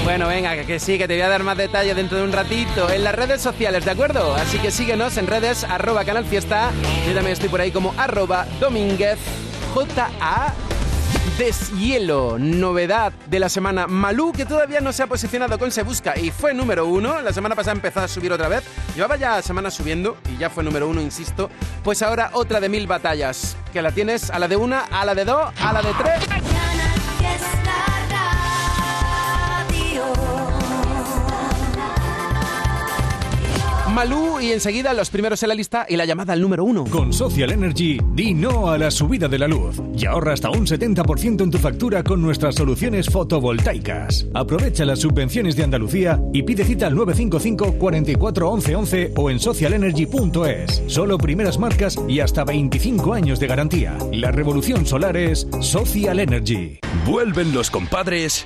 Bueno, 0.04 0.28
venga, 0.28 0.56
que, 0.66 0.80
sí, 0.80 0.98
que 0.98 1.08
te 1.08 1.14
voy 1.14 1.22
a 1.22 1.30
dar 1.30 1.44
más 1.44 1.58
detalles 1.58 1.96
dentro 1.96 2.18
de 2.18 2.24
un 2.24 2.32
ratito 2.32 2.90
en 2.90 3.04
las 3.04 3.14
redes 3.14 3.42
sociales, 3.42 3.86
¿de 3.86 3.92
acuerdo? 3.92 4.34
Así 4.36 4.58
que 4.58 4.72
síguenos 4.72 5.18
en 5.18 5.28
redes, 5.28 5.64
arroba 5.64 6.04
Canal 6.04 6.26
Fiesta. 6.26 6.72
Yo 7.08 7.14
también 7.14 7.34
estoy 7.34 7.50
por 7.50 7.62
ahí 7.62 7.72
como 7.72 7.94
arroba 7.98 8.48
Domínguez, 8.60 9.20
J-A 9.74 10.54
Deshielo, 11.40 12.38
novedad 12.38 13.14
de 13.28 13.40
la 13.40 13.48
semana. 13.48 13.88
Malú, 13.88 14.34
que 14.34 14.46
todavía 14.46 14.82
no 14.82 14.92
se 14.92 15.04
ha 15.04 15.08
posicionado 15.08 15.58
con 15.58 15.72
Se 15.72 15.84
Busca 15.84 16.18
y 16.18 16.32
fue 16.32 16.54
número 16.54 16.86
uno. 16.86 17.22
La 17.22 17.32
semana 17.32 17.56
pasada 17.56 17.76
empezó 17.76 18.02
a 18.02 18.10
subir 18.10 18.34
otra 18.34 18.50
vez. 18.50 18.64
Llevaba 18.94 19.16
ya 19.16 19.42
semanas 19.42 19.74
subiendo 19.74 20.18
y 20.34 20.38
ya 20.38 20.50
fue 20.50 20.66
número 20.66 20.90
uno, 20.90 21.00
insisto. 21.00 21.50
Pues 21.82 22.02
ahora 22.02 22.32
otra 22.34 22.60
de 22.60 22.68
mil 22.68 22.88
batallas. 22.88 23.56
Que 23.72 23.82
la 23.82 23.94
tienes 23.94 24.30
a 24.30 24.38
la 24.38 24.50
de 24.50 24.58
una, 24.58 24.82
a 24.82 25.06
la 25.06 25.16
de 25.16 25.24
dos, 25.24 25.50
a 25.62 25.72
la 25.72 25.82
de 25.82 25.94
tres. 25.94 26.49
Malú 33.94 34.40
y 34.40 34.52
enseguida 34.52 34.94
los 34.94 35.10
primeros 35.10 35.42
en 35.44 35.50
la 35.50 35.56
lista 35.56 35.86
y 35.90 35.96
la 35.96 36.06
llamada 36.06 36.34
al 36.34 36.42
número 36.42 36.64
uno. 36.64 36.86
Con 36.86 37.12
Social 37.12 37.52
Energy, 37.52 37.98
di 38.14 38.34
no 38.34 38.70
a 38.70 38.78
la 38.78 38.92
subida 38.92 39.28
de 39.28 39.40
la 39.40 39.48
luz 39.48 39.82
y 39.98 40.06
ahorra 40.06 40.34
hasta 40.34 40.50
un 40.50 40.68
70% 40.68 41.44
en 41.44 41.52
tu 41.52 41.58
factura 41.58 42.04
con 42.04 42.22
nuestras 42.22 42.56
soluciones 42.56 43.08
fotovoltaicas. 43.10 44.28
Aprovecha 44.34 44.86
las 44.86 45.00
subvenciones 45.00 45.56
de 45.56 45.64
Andalucía 45.64 46.22
y 46.34 46.44
pide 46.44 46.66
cita 46.66 46.88
al 46.88 46.96
955 46.96 47.80
44 47.80 48.50
11 48.50 48.76
11 48.76 49.14
o 49.16 49.30
en 49.30 49.40
socialenergy.es. 49.40 50.84
Solo 50.88 51.18
primeras 51.18 51.58
marcas 51.58 51.98
y 52.08 52.20
hasta 52.20 52.44
25 52.44 53.14
años 53.14 53.40
de 53.40 53.48
garantía. 53.48 53.98
La 54.12 54.32
revolución 54.32 54.86
solar 54.86 55.18
es 55.18 55.48
Social 55.62 56.20
Energy. 56.20 56.80
Vuelven 57.06 57.54
los 57.54 57.72
compadres 57.72 58.46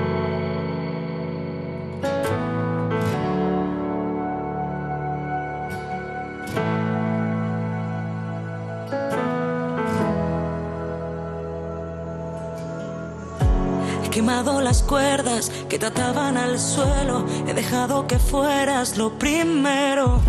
Quemado 14.21 14.61
las 14.61 14.83
cuerdas 14.83 15.51
que 15.67 15.79
te 15.79 15.87
ataban 15.87 16.37
al 16.37 16.59
suelo. 16.59 17.25
He 17.47 17.55
dejado 17.55 18.05
que 18.05 18.19
fueras 18.19 18.95
lo 18.95 19.17
primero, 19.17 20.21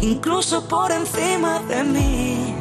incluso 0.00 0.66
por 0.66 0.90
encima 0.90 1.60
de 1.60 1.84
mí. 1.84 2.54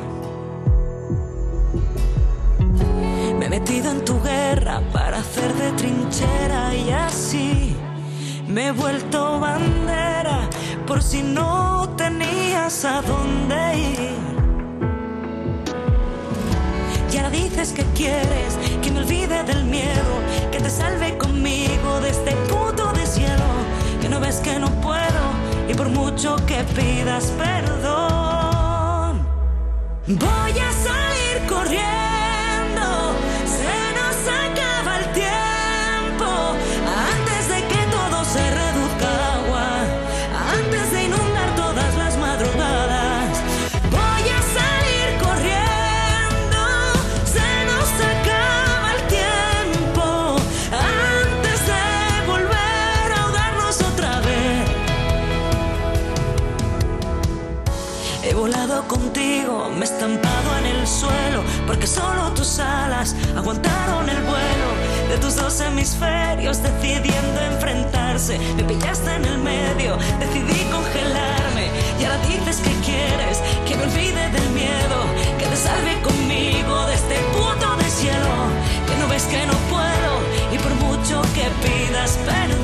Me 3.39 3.47
he 3.47 3.49
metido 3.49 3.89
en 3.89 4.05
tu 4.05 4.21
guerra 4.21 4.79
para 4.93 5.17
hacer 5.17 5.51
de 5.55 5.71
trinchera 5.71 6.75
y 6.75 6.91
así 6.91 7.75
me 8.47 8.67
he 8.67 8.71
vuelto 8.71 9.39
bandera 9.39 10.47
por 10.85 11.01
si 11.01 11.23
no 11.23 11.89
tenías 11.97 12.85
a 12.85 13.01
dónde 13.01 13.79
ir. 13.79 14.29
Y 17.11 17.17
ahora 17.17 17.31
dices 17.31 17.71
que 17.71 17.83
quieres 17.95 18.55
del 19.29 19.63
miedo, 19.63 20.23
que 20.51 20.59
te 20.59 20.69
salve 20.71 21.15
conmigo 21.17 22.01
de 22.01 22.09
este 22.09 22.31
puto 22.49 22.91
deshielo, 22.93 23.45
que 24.01 24.09
no 24.09 24.19
ves 24.19 24.37
que 24.37 24.57
no 24.57 24.69
puedo 24.81 25.21
y 25.69 25.73
por 25.75 25.87
mucho 25.89 26.35
que 26.47 26.63
pidas 26.75 27.31
perdón, 27.37 29.21
voy 30.07 30.59
a 30.59 30.68
porque 61.69 61.85
solo 61.85 62.31
tus 62.33 62.57
alas 62.57 63.15
aguantaron 63.37 64.09
el 64.09 64.19
vuelo 64.23 64.69
de 65.07 65.17
tus 65.19 65.35
dos 65.35 65.61
hemisferios, 65.61 66.63
decidiendo 66.63 67.41
enfrentarse. 67.41 68.39
Me 68.57 68.63
pillaste 68.63 69.13
en 69.13 69.25
el 69.25 69.37
medio, 69.37 69.95
decidí 70.19 70.63
congelarme, 70.71 71.69
y 71.99 72.05
ahora 72.05 72.17
dices 72.25 72.57
que 72.65 72.73
quieres 72.83 73.37
que 73.67 73.75
me 73.77 73.83
olvide 73.83 74.31
del 74.31 74.49
miedo, 74.49 74.97
que 75.37 75.45
te 75.45 75.55
salve 75.55 76.01
conmigo 76.01 76.87
de 76.87 76.95
este 76.95 77.15
puto 77.33 77.75
deshielo, 77.75 78.37
que 78.87 78.95
no 78.99 79.07
ves 79.07 79.25
que 79.25 79.45
no 79.45 79.53
puedo, 79.69 80.11
y 80.51 80.57
por 80.57 80.73
mucho 80.87 81.21
que 81.35 81.45
pidas 81.61 82.17
perdón. 82.25 82.58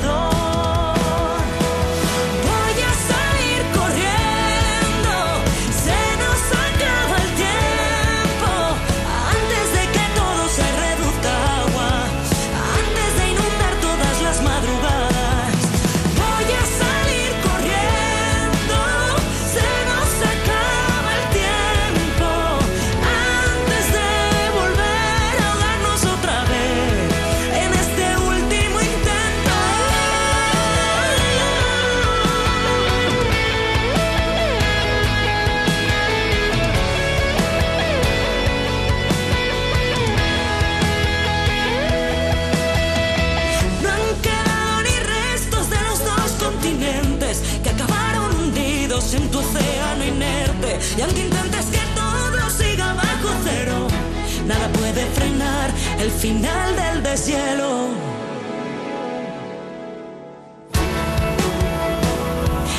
El 56.06 56.12
final 56.12 56.76
del 56.76 57.02
deshielo. 57.02 57.88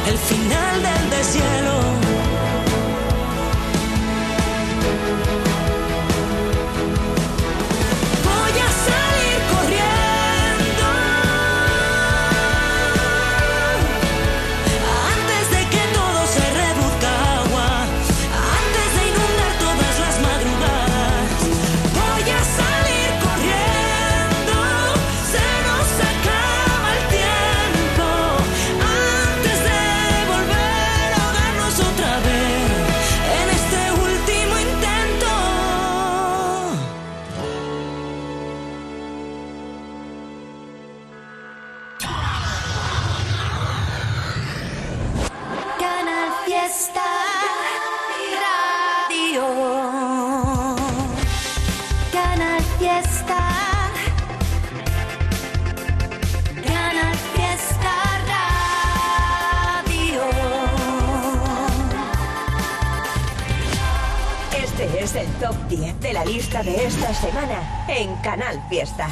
El 0.07 0.17
final 0.17 0.75
del 0.87 1.09
deshielo. 1.09 1.66
Lista 66.27 66.61
de 66.61 66.85
esta 66.85 67.13
semana 67.13 67.85
en 67.87 68.13
Canal 68.17 68.61
Fiesta. 68.69 69.07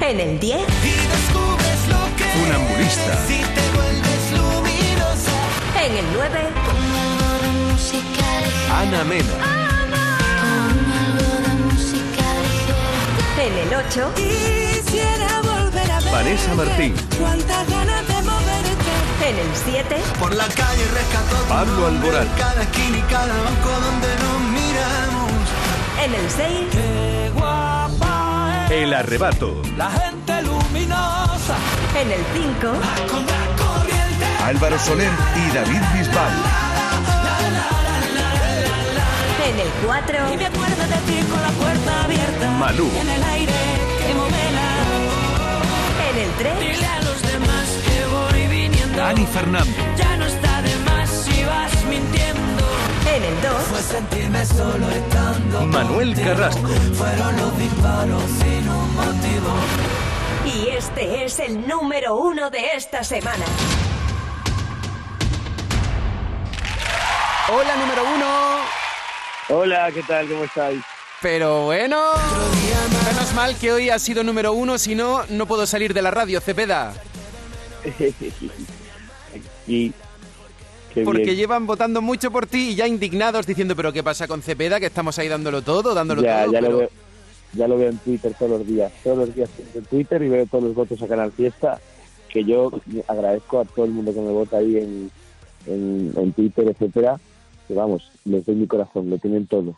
En 0.00 0.18
el 0.18 0.40
10. 0.40 0.60
Funambulista. 2.34 3.18
En 5.84 5.96
el 5.96 6.04
9. 6.14 6.50
música 7.70 8.40
ligera. 8.40 8.80
Ana 8.80 9.04
Mena. 9.04 9.34
En 13.38 13.52
el 13.56 13.74
8. 13.74 14.12
Quisiera 14.16 15.40
volver 15.42 15.90
a 15.92 16.00
ver. 16.00 16.12
Vanessa 16.12 16.54
Martín. 16.54 16.94
En 19.28 19.38
el 19.38 19.50
7. 19.54 19.96
Por 20.18 20.34
la 20.34 20.46
calle 20.46 20.84
rescató 20.94 21.36
Pablo 21.50 21.86
Alborán. 21.86 22.26
Cada 22.38 22.62
esquina 22.62 22.96
y 22.96 23.02
cada 23.02 23.26
banco 23.26 23.70
donde 23.86 24.08
nos 24.24 24.40
miramos. 24.56 25.32
En 26.02 26.14
el 26.14 26.30
6. 26.30 26.48
Qué 26.72 27.30
guapa 27.34 28.64
es 28.66 28.72
El 28.72 28.94
arrebato. 28.94 29.60
la 29.76 29.90
gente 29.90 30.42
luminosa. 30.42 31.56
En 32.00 32.10
el 32.10 32.24
5. 32.32 32.72
Álvaro 34.46 34.78
Soler 34.78 35.10
y 35.36 35.54
David 35.54 35.82
Bisbal. 35.92 36.32
En 39.46 39.60
el 39.60 39.68
4. 39.84 40.32
Y 40.32 40.36
me 40.38 40.46
acuerdo 40.46 40.82
de 40.94 41.12
ti 41.12 41.22
con 41.30 41.42
la 41.42 41.50
puerta 41.50 42.04
abierta. 42.04 42.50
Malú. 42.52 42.90
En 42.98 43.10
el 43.10 43.22
aire 43.24 43.52
que 44.06 44.14
movela. 44.14 44.68
En 46.10 46.18
el 46.18 46.30
3. 46.38 46.78
Dani 48.98 49.24
Fernández. 49.26 49.76
Ya 49.96 50.16
no 50.16 50.26
está 50.26 50.60
de 50.60 50.74
más 50.78 51.08
si 51.08 51.44
vas 51.44 51.84
mintiendo. 51.84 52.64
En 53.14 53.22
el 53.22 53.42
2. 53.42 53.52
Fue 53.70 53.80
sentirme 53.80 54.44
solo 54.44 54.90
estando. 54.90 55.66
Manuel 55.66 56.16
Carrasco. 56.16 56.66
Fueron 56.94 57.36
los 57.36 57.58
disparos 57.58 58.24
sin 58.24 58.68
un 58.68 58.94
motivo. 58.96 59.54
Y 60.46 60.70
este 60.70 61.24
es 61.24 61.38
el 61.38 61.64
número 61.68 62.16
uno 62.16 62.50
de 62.50 62.72
esta 62.74 63.04
semana. 63.04 63.44
Hola, 67.52 67.76
número 67.76 68.02
uno. 68.16 68.26
Hola, 69.60 69.92
¿qué 69.92 70.02
tal? 70.02 70.26
¿Cómo 70.26 70.42
estáis? 70.42 70.82
Pero 71.22 71.66
bueno, 71.66 72.14
menos 73.06 73.32
mal 73.34 73.54
que 73.56 73.70
hoy 73.70 73.90
ha 73.90 73.98
sido 74.00 74.24
número 74.24 74.52
uno, 74.54 74.76
si 74.76 74.96
no, 74.96 75.24
no 75.28 75.46
puedo 75.46 75.68
salir 75.68 75.94
de 75.94 76.02
la 76.02 76.10
radio, 76.10 76.40
Cepeda. 76.40 76.94
y 79.68 79.92
qué 80.94 81.04
Porque 81.04 81.22
bien. 81.24 81.36
llevan 81.36 81.66
votando 81.66 82.00
mucho 82.02 82.30
por 82.30 82.46
ti 82.46 82.70
y 82.70 82.74
ya 82.74 82.88
indignados 82.88 83.46
diciendo, 83.46 83.76
pero 83.76 83.92
¿qué 83.92 84.02
pasa 84.02 84.26
con 84.26 84.42
Cepeda? 84.42 84.80
Que 84.80 84.86
estamos 84.86 85.18
ahí 85.18 85.28
dándolo 85.28 85.62
todo, 85.62 85.94
dándolo 85.94 86.22
ya, 86.22 86.44
todo. 86.44 86.52
ya 86.52 86.60
pero- 86.60 86.72
lo 86.72 86.78
veo, 86.78 86.90
ya 87.52 87.68
lo 87.68 87.78
veo 87.78 87.88
en 87.90 87.98
Twitter 87.98 88.34
todos 88.38 88.50
los 88.58 88.66
días. 88.66 88.92
Todos 89.04 89.18
los 89.18 89.34
días 89.34 89.50
en 89.74 89.84
Twitter 89.84 90.22
y 90.22 90.28
veo 90.28 90.46
todos 90.46 90.64
los 90.64 90.74
votos 90.74 91.00
a 91.02 91.06
Canal 91.06 91.30
Fiesta. 91.32 91.80
Que 92.28 92.44
yo 92.44 92.70
agradezco 93.06 93.60
a 93.60 93.64
todo 93.64 93.86
el 93.86 93.92
mundo 93.92 94.12
que 94.12 94.20
me 94.20 94.30
vota 94.32 94.58
ahí 94.58 94.76
en, 94.76 95.10
en, 95.66 96.12
en 96.16 96.32
Twitter, 96.32 96.68
etcétera. 96.68 97.18
Que 97.66 97.74
vamos, 97.74 98.10
les 98.24 98.44
doy 98.44 98.54
mi 98.54 98.66
corazón, 98.66 99.08
lo 99.10 99.18
tienen 99.18 99.46
todo. 99.46 99.76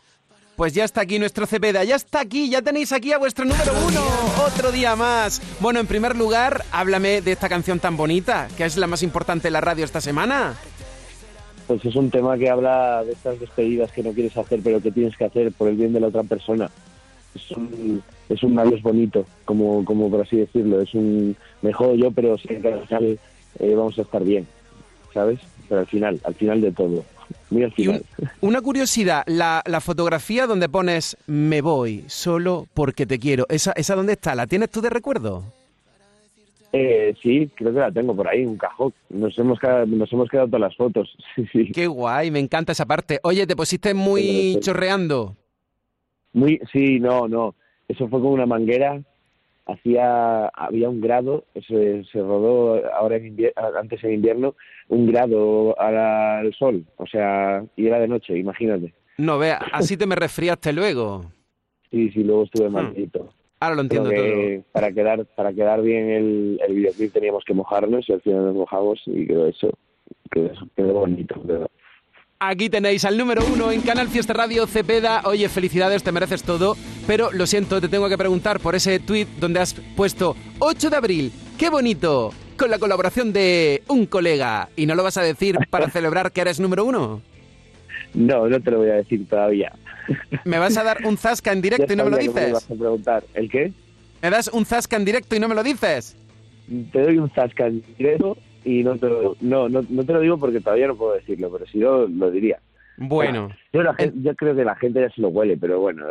Pues 0.61 0.75
ya 0.75 0.83
está 0.83 1.01
aquí 1.01 1.17
nuestro 1.17 1.47
Cepeda, 1.47 1.83
ya 1.83 1.95
está 1.95 2.19
aquí, 2.19 2.47
ya 2.47 2.61
tenéis 2.61 2.91
aquí 2.93 3.11
a 3.11 3.17
vuestro 3.17 3.45
número 3.45 3.71
uno, 3.87 3.99
otro 4.45 4.71
día 4.71 4.95
más. 4.95 5.41
Bueno, 5.59 5.79
en 5.79 5.87
primer 5.87 6.15
lugar, 6.15 6.63
háblame 6.71 7.21
de 7.21 7.31
esta 7.31 7.49
canción 7.49 7.79
tan 7.79 7.97
bonita, 7.97 8.47
que 8.55 8.65
es 8.65 8.77
la 8.77 8.85
más 8.85 9.01
importante 9.01 9.47
de 9.47 9.51
la 9.53 9.61
radio 9.61 9.83
esta 9.83 9.99
semana. 10.01 10.53
Pues 11.65 11.83
es 11.83 11.95
un 11.95 12.11
tema 12.11 12.37
que 12.37 12.47
habla 12.47 13.03
de 13.03 13.13
estas 13.13 13.39
despedidas 13.39 13.91
que 13.91 14.03
no 14.03 14.11
quieres 14.11 14.37
hacer, 14.37 14.59
pero 14.63 14.79
que 14.79 14.91
tienes 14.91 15.17
que 15.17 15.25
hacer 15.25 15.51
por 15.51 15.67
el 15.67 15.77
bien 15.77 15.93
de 15.93 15.99
la 15.99 16.09
otra 16.09 16.21
persona. 16.21 16.69
Es 17.33 17.49
un, 17.49 18.03
es 18.29 18.43
un 18.43 18.59
adiós 18.59 18.83
bonito, 18.83 19.25
como, 19.45 19.83
como 19.83 20.11
por 20.11 20.21
así 20.21 20.37
decirlo. 20.37 20.79
Es 20.79 20.93
un 20.93 21.35
me 21.63 21.73
jodo 21.73 21.95
yo, 21.95 22.11
pero 22.11 22.37
que 22.37 22.57
al 22.71 22.85
final 22.85 23.19
eh, 23.57 23.73
vamos 23.75 23.97
a 23.97 24.03
estar 24.03 24.23
bien, 24.23 24.45
¿sabes? 25.11 25.39
Pero 25.67 25.81
al 25.81 25.87
final, 25.87 26.21
al 26.23 26.35
final 26.35 26.61
de 26.61 26.71
todo. 26.71 27.03
Muy 27.49 27.63
al 27.63 27.71
final. 27.73 28.03
Una 28.41 28.61
curiosidad, 28.61 29.23
la, 29.27 29.61
la 29.65 29.81
fotografía 29.81 30.47
donde 30.47 30.69
pones 30.69 31.17
me 31.27 31.61
voy 31.61 32.03
solo 32.07 32.67
porque 32.73 33.05
te 33.05 33.19
quiero, 33.19 33.45
¿esa, 33.49 33.71
¿esa 33.73 33.95
dónde 33.95 34.13
está? 34.13 34.35
¿La 34.35 34.47
tienes 34.47 34.69
tú 34.69 34.81
de 34.81 34.89
recuerdo? 34.89 35.43
Eh, 36.73 37.13
sí, 37.21 37.49
creo 37.55 37.73
que 37.73 37.79
la 37.79 37.91
tengo 37.91 38.15
por 38.15 38.27
ahí, 38.27 38.45
un 38.45 38.57
cajón. 38.57 38.93
Nos 39.09 39.37
hemos 39.37 39.59
quedado, 39.59 39.85
nos 39.85 40.11
hemos 40.13 40.29
quedado 40.29 40.47
todas 40.47 40.61
las 40.61 40.75
fotos. 40.75 41.15
Sí, 41.35 41.45
sí. 41.51 41.71
Qué 41.71 41.87
guay, 41.87 42.31
me 42.31 42.39
encanta 42.39 42.71
esa 42.71 42.85
parte. 42.85 43.19
Oye, 43.23 43.45
te 43.47 43.55
pusiste 43.55 43.93
muy 43.93 44.57
chorreando. 44.61 45.35
Muy, 46.33 46.59
sí, 46.71 46.99
no, 46.99 47.27
no. 47.27 47.55
Eso 47.87 48.07
fue 48.07 48.21
con 48.21 48.31
una 48.31 48.45
manguera. 48.45 49.01
Hacía, 49.65 50.47
había 50.47 50.89
un 50.89 51.01
grado, 51.01 51.45
se, 51.67 52.03
se 52.05 52.19
rodó 52.19 52.81
ahora 52.93 53.17
en 53.17 53.35
invier- 53.37 53.53
antes 53.79 54.03
en 54.03 54.13
invierno, 54.13 54.55
un 54.89 55.05
grado 55.07 55.79
al 55.79 56.53
sol, 56.55 56.83
o 56.97 57.05
sea, 57.05 57.63
y 57.75 57.87
era 57.87 57.99
de 57.99 58.07
noche, 58.07 58.37
imagínate. 58.37 58.93
No, 59.17 59.37
vea, 59.37 59.59
así 59.71 59.97
te 59.97 60.05
me 60.07 60.15
resfriaste 60.15 60.73
luego. 60.73 61.25
Sí, 61.91 62.09
sí, 62.11 62.23
luego 62.23 62.43
estuve 62.43 62.69
Hmm. 62.69 62.73
malito. 62.73 63.33
Ahora 63.59 63.75
lo 63.75 63.81
entiendo 63.83 64.09
que 64.09 64.63
para 64.71 64.91
quedar, 64.91 65.25
para 65.35 65.53
quedar 65.53 65.81
bien 65.83 66.09
el, 66.09 66.59
el 66.67 66.73
videoclip 66.73 67.13
teníamos 67.13 67.43
que 67.45 67.53
mojarnos 67.53 68.09
y 68.09 68.13
al 68.13 68.21
final 68.21 68.45
nos 68.45 68.55
mojamos 68.55 68.99
y 69.05 69.27
quedó 69.27 69.45
eso, 69.45 69.69
quedó, 70.31 70.49
quedó 70.75 70.93
bonito. 70.93 71.39
quedó. 71.45 71.69
Aquí 72.43 72.71
tenéis 72.71 73.05
al 73.05 73.19
número 73.19 73.43
uno 73.45 73.71
en 73.71 73.81
Canal 73.81 74.07
Fiesta 74.07 74.33
Radio 74.33 74.65
Cepeda. 74.65 75.21
Oye, 75.25 75.47
felicidades, 75.47 76.01
te 76.01 76.11
mereces 76.11 76.41
todo. 76.41 76.75
Pero 77.05 77.31
lo 77.31 77.45
siento, 77.45 77.79
te 77.79 77.87
tengo 77.87 78.09
que 78.09 78.17
preguntar 78.17 78.59
por 78.59 78.73
ese 78.73 78.99
tweet 78.99 79.27
donde 79.39 79.59
has 79.59 79.75
puesto 79.95 80.35
8 80.57 80.89
de 80.89 80.95
abril. 80.95 81.31
¡Qué 81.59 81.69
bonito! 81.69 82.33
Con 82.57 82.71
la 82.71 82.79
colaboración 82.79 83.31
de 83.31 83.83
un 83.87 84.07
colega. 84.07 84.69
¿Y 84.75 84.87
no 84.87 84.95
lo 84.95 85.03
vas 85.03 85.17
a 85.17 85.21
decir 85.21 85.55
para 85.69 85.87
celebrar 85.91 86.31
que 86.31 86.41
eres 86.41 86.59
número 86.59 86.83
uno? 86.83 87.21
No, 88.15 88.47
no 88.49 88.59
te 88.59 88.71
lo 88.71 88.79
voy 88.79 88.89
a 88.89 88.95
decir 88.95 89.27
todavía. 89.29 89.71
¿Me 90.43 90.57
vas 90.57 90.75
a 90.77 90.83
dar 90.83 91.05
un 91.05 91.17
zasca 91.19 91.51
en 91.51 91.61
directo 91.61 91.85
Ya 91.89 91.93
y 91.93 91.95
no 91.97 92.05
me 92.05 92.09
lo 92.09 92.17
que 92.17 92.23
me 92.23 92.29
dices? 92.33 92.49
ibas 92.49 92.63
a 92.71 92.75
preguntar. 92.75 93.23
¿El 93.35 93.51
qué? 93.51 93.71
¿Me 94.23 94.31
das 94.31 94.47
un 94.51 94.65
zasca 94.65 94.95
en 94.95 95.05
directo 95.05 95.35
y 95.35 95.39
no 95.39 95.47
me 95.47 95.53
lo 95.53 95.61
dices? 95.61 96.15
Te 96.91 97.01
doy 97.03 97.19
un 97.19 97.29
zasca 97.29 97.67
en 97.67 97.83
directo 97.99 98.35
y 98.63 98.83
no 98.83 98.97
te, 98.97 99.07
lo, 99.09 99.35
no, 99.41 99.69
no, 99.69 99.83
no 99.89 100.03
te 100.03 100.13
lo 100.13 100.19
digo 100.19 100.37
porque 100.37 100.59
todavía 100.61 100.87
no 100.87 100.95
puedo 100.95 101.13
decirlo, 101.13 101.51
pero 101.51 101.65
si 101.67 101.79
no, 101.79 102.07
lo 102.07 102.31
diría. 102.31 102.59
Bueno. 102.97 103.49
Yo, 103.73 103.81
la 103.83 103.93
gen- 103.95 104.23
yo 104.23 104.35
creo 104.35 104.55
que 104.55 104.63
la 104.63 104.75
gente 104.75 105.01
ya 105.01 105.09
se 105.09 105.21
lo 105.21 105.29
huele, 105.29 105.57
pero 105.57 105.79
bueno, 105.79 106.05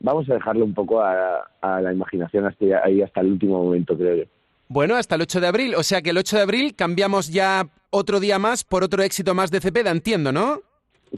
vamos 0.00 0.28
a 0.30 0.34
dejarlo 0.34 0.64
un 0.64 0.74
poco 0.74 1.00
a, 1.02 1.48
a 1.60 1.80
la 1.80 1.92
imaginación 1.92 2.46
hasta 2.46 2.64
ahí 2.84 3.02
hasta 3.02 3.20
el 3.20 3.28
último 3.32 3.62
momento, 3.62 3.96
creo 3.96 4.16
yo. 4.16 4.24
Bueno, 4.68 4.96
hasta 4.96 5.14
el 5.14 5.22
8 5.22 5.40
de 5.40 5.46
abril. 5.46 5.74
O 5.76 5.82
sea 5.82 6.02
que 6.02 6.10
el 6.10 6.18
8 6.18 6.36
de 6.36 6.42
abril 6.42 6.74
cambiamos 6.74 7.32
ya 7.32 7.68
otro 7.90 8.18
día 8.18 8.38
más 8.38 8.64
por 8.64 8.82
otro 8.82 9.02
éxito 9.02 9.34
más 9.34 9.50
de 9.50 9.60
Cepeda, 9.60 9.90
entiendo, 9.90 10.32
¿no? 10.32 10.60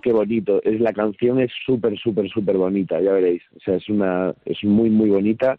Qué 0.03 0.13
bonito. 0.13 0.63
Es 0.65 0.81
la 0.81 0.93
canción 0.93 1.41
es 1.41 1.51
súper, 1.65 1.99
súper, 1.99 2.29
súper 2.29 2.57
bonita, 2.59 3.01
ya 3.01 3.13
veréis. 3.13 3.43
O 3.57 3.61
sea, 3.61 3.77
es 3.77 3.89
una, 3.89 4.35
es 4.45 4.63
muy, 4.65 4.91
muy 4.91 5.09
bonita 5.09 5.59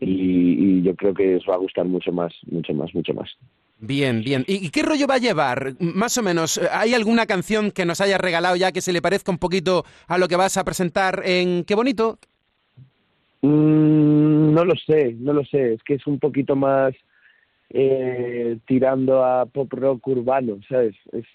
y, 0.00 0.78
y 0.78 0.82
yo 0.82 0.94
creo 0.96 1.12
que 1.12 1.36
os 1.36 1.44
va 1.48 1.54
a 1.54 1.58
gustar 1.58 1.84
mucho 1.84 2.12
más, 2.12 2.32
mucho 2.50 2.72
más, 2.72 2.94
mucho 2.94 3.12
más. 3.12 3.28
Bien, 3.80 4.22
bien. 4.22 4.44
¿Y 4.46 4.66
y 4.66 4.70
qué 4.70 4.82
rollo 4.82 5.06
va 5.06 5.14
a 5.14 5.18
llevar? 5.18 5.74
Más 5.78 6.18
o 6.18 6.22
menos, 6.22 6.60
¿hay 6.72 6.94
alguna 6.94 7.26
canción 7.26 7.70
que 7.70 7.84
nos 7.84 8.00
hayas 8.00 8.20
regalado 8.20 8.56
ya 8.56 8.72
que 8.72 8.80
se 8.80 8.92
le 8.92 9.00
parezca 9.00 9.30
un 9.30 9.38
poquito 9.38 9.84
a 10.08 10.18
lo 10.18 10.26
que 10.26 10.36
vas 10.36 10.56
a 10.56 10.64
presentar 10.64 11.22
en 11.24 11.64
Qué 11.64 11.74
bonito? 11.74 12.18
Mm, 13.42 14.52
no 14.52 14.64
lo 14.64 14.74
sé, 14.74 15.14
no 15.18 15.32
lo 15.32 15.44
sé. 15.44 15.74
Es 15.74 15.82
que 15.84 15.94
es 15.94 16.06
un 16.06 16.18
poquito 16.18 16.56
más 16.56 16.92
eh, 17.70 18.58
tirando 18.66 19.24
a 19.24 19.46
pop 19.46 19.72
rock 19.72 20.08
urbano, 20.08 20.58
¿sabes? 20.68 20.96
Es, 21.12 21.26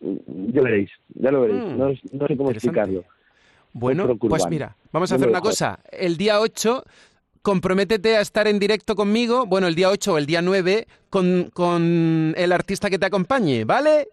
ya 0.00 0.62
veréis, 0.62 0.90
ya 1.14 1.30
lo 1.30 1.42
veréis. 1.42 1.64
Mm, 1.64 1.78
no, 1.78 1.88
no 2.12 2.26
sé 2.26 2.36
cómo 2.36 2.50
explicarlo. 2.50 3.04
Bueno, 3.72 4.16
pues 4.16 4.46
mira, 4.48 4.74
vamos 4.90 5.12
a 5.12 5.14
hacer 5.14 5.28
una 5.28 5.40
cosa. 5.40 5.78
El 5.92 6.16
día 6.16 6.40
8, 6.40 6.84
comprométete 7.42 8.16
a 8.16 8.20
estar 8.20 8.46
en 8.48 8.58
directo 8.58 8.94
conmigo, 8.94 9.46
bueno, 9.46 9.66
el 9.66 9.74
día 9.74 9.90
8 9.90 10.14
o 10.14 10.18
el 10.18 10.26
día 10.26 10.42
9, 10.42 10.86
con, 11.08 11.50
con 11.52 12.34
el 12.36 12.52
artista 12.52 12.90
que 12.90 12.98
te 12.98 13.06
acompañe, 13.06 13.64
¿vale? 13.64 14.08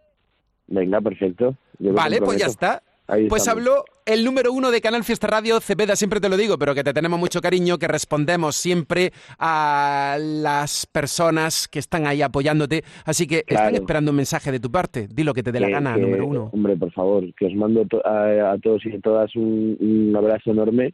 Venga, 0.68 1.00
perfecto. 1.02 1.56
Yo 1.80 1.94
Vale, 1.94 2.20
pues 2.22 2.38
ya 2.40 2.48
está. 2.48 2.82
Ahí 3.10 3.30
Pues 3.30 3.44
estamos. 3.44 3.62
habló 3.62 3.86
el 4.06 4.26
número 4.26 4.52
uno 4.52 4.70
de 4.70 4.82
Canal 4.82 5.02
Fiesta 5.06 5.28
Radio, 5.28 5.62
Cepeda, 5.62 5.96
siempre 5.96 6.20
te 6.20 6.28
lo 6.28 6.36
digo, 6.36 6.58
pero 6.58 6.76
que 6.76 6.84
te 6.84 6.94
tenemos 6.94 7.18
mucho 7.18 7.40
cariño, 7.40 7.78
que 7.78 7.88
respondemos 7.88 8.58
siempre 8.58 9.14
a 9.40 10.18
las 10.20 10.86
personas 10.88 11.70
que 11.70 11.80
están 11.80 12.06
ahí 12.06 12.22
apoyándote. 12.22 12.84
Así 13.06 13.26
que 13.26 13.46
están 13.48 13.76
esperando 13.76 14.12
un 14.12 14.18
mensaje 14.18 14.52
de 14.52 14.60
tu 14.60 14.70
parte. 14.70 15.08
Di 15.10 15.24
lo 15.24 15.34
que 15.34 15.42
te 15.42 15.54
dé 15.54 15.62
la 15.62 15.68
Que- 15.68 15.74
gana, 15.74 15.96
que, 15.96 16.02
número 16.02 16.26
uno. 16.28 16.50
Hombre, 16.52 16.76
por 16.76 16.92
favor, 16.92 17.24
que 17.36 17.46
os 17.46 17.54
mando 17.56 17.82
a 18.04 18.58
todos 18.62 18.86
y 18.86 18.94
a 18.94 19.00
todas 19.00 19.34
un, 19.38 19.78
un 19.80 20.14
abrazo 20.18 20.52
enorme. 20.52 20.94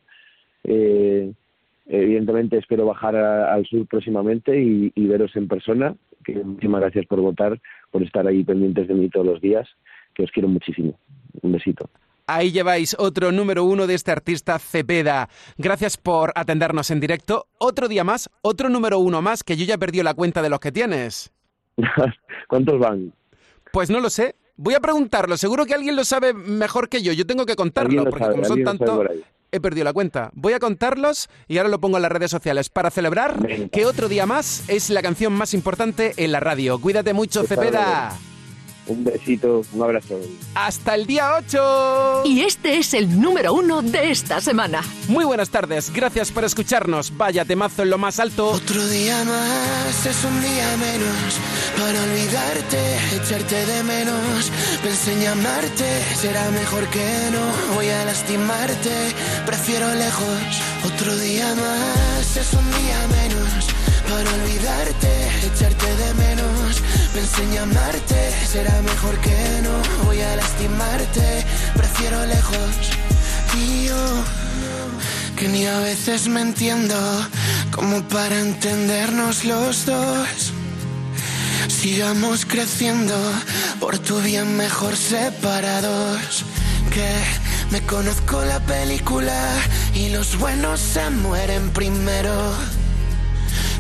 Eh, 0.66 1.34
evidentemente 1.86 2.58
espero 2.58 2.86
bajar 2.86 3.16
a- 3.16 3.54
al 3.54 3.66
sur 3.66 3.86
próximamente 3.88 4.60
y, 4.62 4.92
y 4.96 5.08
veros 5.08 5.36
en 5.36 5.48
persona. 5.48 5.96
Que 6.26 6.36
muchísimas 6.36 6.82
gracias 6.82 7.06
por 7.06 7.20
votar, 7.20 7.60
por 7.92 8.02
estar 8.04 8.26
ahí 8.28 8.44
pendientes 8.44 8.88
de 8.88 8.94
mí 8.94 9.10
todos 9.10 9.26
los 9.26 9.42
días, 9.42 9.68
que 10.14 10.24
os 10.24 10.32
quiero 10.32 10.48
muchísimo. 10.48 10.98
Un 11.42 11.52
besito. 11.52 11.90
Ahí 12.28 12.52
lleváis 12.52 12.96
otro 12.98 13.34
número 13.34 13.66
uno 13.66 13.86
de 13.86 13.96
este 13.96 14.12
artista 14.12 14.58
Cepeda. 14.58 15.28
Gracias 15.58 15.98
por 15.98 16.32
atendernos 16.36 16.90
en 16.92 17.02
directo. 17.02 17.48
Otro 17.58 17.90
día 17.90 18.06
más, 18.06 18.30
otro 18.42 18.70
número 18.70 19.00
uno 19.00 19.22
más, 19.22 19.44
que 19.44 19.58
yo 19.58 19.66
ya 19.66 19.74
he 19.76 19.78
perdido 19.78 20.06
la 20.06 20.14
cuenta 20.14 20.42
de 20.42 20.50
los 20.50 20.60
que 20.62 20.72
tienes. 20.72 21.34
¿Cuántos 22.48 22.80
van? 22.80 23.14
Pues 23.74 23.90
no 23.90 24.00
lo 24.00 24.10
sé, 24.10 24.36
Voy 24.56 24.76
a 24.76 24.80
preguntarlo, 24.80 25.36
seguro 25.36 25.66
que 25.66 25.74
alguien 25.74 25.96
lo 25.96 26.04
sabe 26.04 26.32
mejor 26.32 26.88
que 26.88 27.02
yo. 27.02 27.12
Yo 27.12 27.26
tengo 27.26 27.44
que 27.44 27.56
contarlo, 27.56 28.04
lo 28.04 28.10
porque 28.12 28.24
sabe, 28.26 28.34
como 28.36 28.46
son 28.46 28.60
alguien 28.60 28.66
he 29.54 29.62
perdido 29.62 29.86
la 29.86 29.94
cuenta. 29.94 30.32
Voy 30.34 30.54
a 30.54 30.60
contarlos 30.60 31.30
y 31.48 31.58
ahora 31.58 31.70
lo 31.70 31.80
pongo 31.80 31.98
en 31.98 32.02
las 32.02 32.12
redes 32.12 32.32
sociales 32.32 32.70
para 32.70 32.92
celebrar 32.92 33.38
que 33.72 33.86
otro 33.86 34.10
día 34.10 34.26
más 34.26 34.64
es 34.68 34.90
la 34.90 35.02
canción 35.02 35.32
más 35.32 35.54
importante 35.54 36.14
en 36.18 36.32
la 36.32 36.40
radio. 36.40 36.82
Cuídate 36.82 37.14
mucho, 37.14 37.44
Cepeda. 37.44 38.18
Un 38.86 39.04
besito, 39.04 39.64
un 39.72 39.82
abrazo. 39.82 40.20
Hasta 40.56 40.96
el 40.96 41.06
día 41.06 41.36
8. 41.38 42.24
Y 42.26 42.42
este 42.42 42.78
es 42.78 42.94
el 42.94 43.20
número 43.22 43.54
uno 43.54 43.82
de 43.82 44.12
esta 44.12 44.42
semana. 44.42 44.82
Muy 45.08 45.24
buenas 45.24 45.50
tardes, 45.50 45.92
gracias 45.94 46.32
por 46.32 46.44
escucharnos. 46.44 47.16
Vaya 47.16 47.46
temazo 47.46 47.84
en 47.84 47.90
lo 47.92 47.98
más 47.98 48.20
alto. 48.20 48.50
Otro 48.50 48.86
día 48.88 49.24
más 49.24 50.06
es 50.06 50.24
un 50.26 50.42
día 50.42 50.78
menos 50.78 51.40
para 51.78 52.04
olvidarte, 52.04 52.98
echarte 53.16 53.66
de 53.66 53.84
menos. 53.84 54.52
Pensé 54.84 55.14
en 55.14 55.22
llamarte, 55.22 56.04
será 56.16 56.50
mejor 56.52 56.86
que 56.90 57.30
no. 57.32 57.76
Voy 57.76 57.88
a 57.88 58.06
lastimarte, 58.06 59.14
prefiero 59.46 59.94
lejos. 59.96 60.62
Otro 60.86 61.16
día 61.18 61.56
más 61.56 62.38
es 62.38 62.54
un 62.54 62.70
día 62.72 63.08
menos 63.08 63.68
para 64.10 64.30
olvidarte, 64.44 65.08
echarte 65.48 65.96
de 65.96 66.14
menos. 66.16 66.43
Pensé 67.14 67.44
en 67.44 67.54
llamarte, 67.54 68.32
será 68.52 68.82
mejor 68.82 69.16
que 69.20 69.62
no. 69.62 70.06
Voy 70.06 70.20
a 70.20 70.36
lastimarte, 70.36 71.46
prefiero 71.76 72.26
lejos. 72.26 72.72
Yo 73.86 74.24
que 75.36 75.48
ni 75.48 75.66
a 75.66 75.80
veces 75.80 76.28
me 76.28 76.42
entiendo 76.42 76.96
como 77.72 78.02
para 78.04 78.40
entendernos 78.40 79.46
los 79.46 79.86
dos. 79.86 80.54
Sigamos 81.68 82.46
creciendo, 82.46 83.16
por 83.80 84.00
tu 84.00 84.20
bien 84.20 84.58
mejor 84.58 84.96
separados. 84.96 86.46
Que 86.92 87.12
me 87.72 87.82
conozco 87.86 88.44
la 88.44 88.60
película 88.62 89.40
y 89.94 90.10
los 90.10 90.38
buenos 90.38 90.80
se 90.80 91.10
mueren 91.10 91.70
primero. 91.72 92.34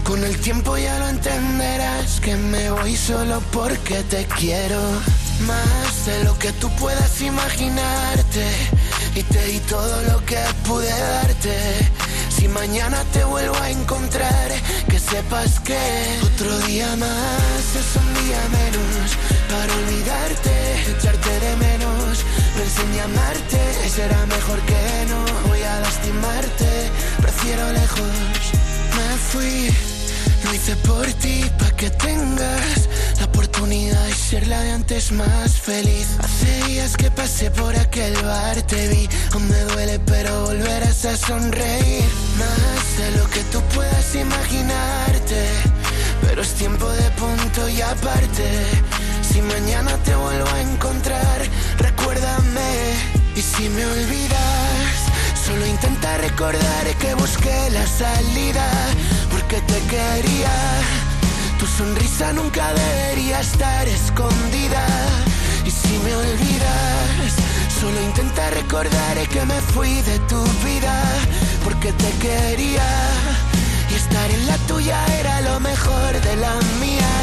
Con 0.03 0.23
el 0.23 0.37
tiempo 0.39 0.77
ya 0.77 0.99
lo 0.99 1.07
entenderás 1.07 2.19
que 2.19 2.35
me 2.35 2.69
voy 2.71 2.95
solo 2.95 3.41
porque 3.51 4.03
te 4.03 4.25
quiero. 4.25 4.81
Más 5.47 6.05
de 6.05 6.23
lo 6.25 6.37
que 6.37 6.51
tú 6.53 6.69
puedas 6.75 7.21
imaginarte. 7.21 8.45
Y 9.15 9.23
te 9.23 9.45
di 9.45 9.59
todo 9.61 10.01
lo 10.03 10.25
que 10.25 10.37
pude 10.67 10.89
darte. 10.89 11.57
Si 12.29 12.47
mañana 12.47 13.03
te 13.13 13.23
vuelvo 13.23 13.55
a 13.55 13.69
encontrar, 13.69 14.51
que 14.89 14.99
sepas 14.99 15.59
que 15.61 15.79
otro 16.23 16.59
día 16.67 16.95
más 16.97 17.63
es 17.81 17.95
un 17.95 18.25
día 18.25 18.41
menos 18.51 19.17
para 19.49 19.73
olvidarte, 19.73 20.53
echarte 20.97 21.39
de 21.39 21.55
menos. 21.57 22.25
Pensé 22.57 22.81
en 22.81 22.95
llamarte, 22.95 23.89
será 23.89 24.25
mejor 24.25 24.59
que 24.61 25.05
no. 25.09 25.49
Voy 25.49 25.61
a 25.61 25.79
lastimarte, 25.79 26.91
prefiero 27.21 27.71
lejos. 27.71 28.33
Me 28.97 29.17
fui, 29.17 29.92
hice 30.63 30.75
por 30.77 31.05
ti, 31.19 31.43
pa' 31.59 31.71
que 31.71 31.89
tengas 31.89 32.87
la 33.19 33.25
oportunidad 33.25 34.05
de 34.05 34.13
ser 34.13 34.47
la 34.47 34.61
de 34.61 34.71
antes 34.71 35.11
más 35.11 35.51
feliz. 35.59 36.07
Hace 36.19 36.63
días 36.67 36.95
que 36.95 37.11
pasé 37.11 37.51
por 37.51 37.75
aquel 37.75 38.13
bar, 38.23 38.61
te 38.61 38.87
vi, 38.87 39.09
aún 39.33 39.49
me 39.49 39.59
duele, 39.73 39.99
pero 40.05 40.45
volverás 40.45 41.03
a 41.05 41.17
sonreír. 41.17 42.05
Más 42.39 42.97
de 42.97 43.11
lo 43.17 43.29
que 43.29 43.41
tú 43.51 43.59
puedas 43.75 44.15
imaginarte, 44.15 45.41
pero 46.21 46.41
es 46.41 46.53
tiempo 46.53 46.87
de 46.89 47.09
punto 47.11 47.67
y 47.67 47.81
aparte. 47.81 48.47
Si 49.29 49.41
mañana 49.41 49.91
te 50.05 50.15
vuelvo 50.15 50.47
a 50.47 50.61
encontrar, 50.61 51.41
recuérdame. 51.79 52.93
Y 53.35 53.41
si 53.41 53.67
me 53.67 53.85
olvidas, 53.85 54.95
solo 55.45 55.65
intenta 55.65 56.17
recordar 56.19 56.85
que 57.01 57.15
busqué 57.15 57.69
la 57.71 57.85
salida, 57.85 58.65
porque 59.53 59.73
te 59.73 59.79
quería. 59.87 60.51
Tu 61.59 61.67
sonrisa 61.67 62.33
nunca 62.33 62.73
debería 62.73 63.39
estar 63.39 63.87
escondida. 63.87 64.85
Y 65.65 65.69
si 65.69 65.97
me 65.99 66.15
olvidas, 66.15 67.33
solo 67.79 68.01
intenta 68.01 68.49
recordar 68.49 69.15
que 69.29 69.45
me 69.45 69.59
fui 69.73 70.01
de 70.01 70.17
tu 70.31 70.41
vida, 70.65 70.95
porque 71.63 71.91
te 71.93 72.11
quería. 72.25 72.89
Y 73.91 73.93
estar 73.93 74.31
en 74.31 74.47
la 74.47 74.57
tuya 74.69 74.97
era 75.19 75.41
lo 75.41 75.59
mejor 75.59 76.11
de 76.19 76.35
la 76.35 76.55
mía. 76.81 77.13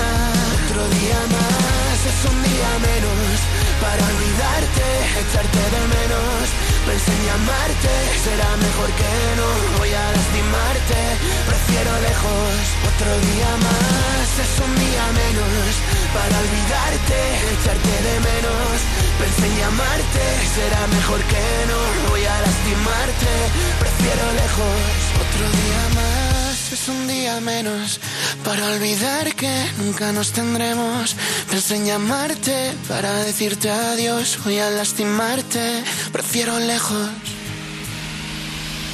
Otro 0.64 0.82
día 0.98 1.20
más 1.34 1.98
es 2.10 2.20
un 2.30 2.42
día 2.42 2.70
menos 2.88 3.38
para 3.82 4.02
olvidarte, 4.12 4.86
echarte 5.20 5.62
de 5.74 5.82
menos. 5.96 6.69
Pensé 6.86 7.12
en 7.12 7.24
llamarte, 7.26 7.92
será 8.24 8.50
mejor 8.56 8.90
que 9.00 9.12
no. 9.38 9.48
Voy 9.78 9.92
a 9.92 10.04
lastimarte, 10.16 11.00
prefiero 11.46 11.92
lejos. 12.08 12.54
Otro 12.90 13.10
día 13.30 13.50
más 13.66 14.28
es 14.44 14.52
un 14.64 14.72
día 14.84 15.04
menos 15.22 15.70
para 16.16 16.34
olvidarte, 16.44 17.18
echarte 17.54 17.96
de 18.08 18.14
menos. 18.30 18.74
Pensé 19.20 19.46
en 19.46 19.56
llamarte, 19.60 20.24
será 20.56 20.82
mejor 20.98 21.20
que 21.32 21.46
no. 21.70 21.80
Voy 22.10 22.24
a 22.24 22.36
lastimarte, 22.40 23.32
prefiero 23.78 24.24
lejos. 24.42 24.80
Otro 25.24 25.44
día 25.60 25.82
más 25.96 26.49
es 26.74 26.88
un 26.88 27.08
día 27.08 27.40
menos 27.40 28.00
para 28.44 28.64
olvidar 28.66 29.34
que 29.34 29.52
nunca 29.78 30.12
nos 30.12 30.32
tendremos. 30.32 31.16
Pensé 31.50 31.76
en 31.76 31.86
llamarte 31.86 32.72
para 32.86 33.12
decirte 33.24 33.70
adiós. 33.70 34.38
Voy 34.44 34.58
a 34.58 34.70
lastimarte, 34.70 35.82
prefiero 36.12 36.58
lejos. 36.58 37.08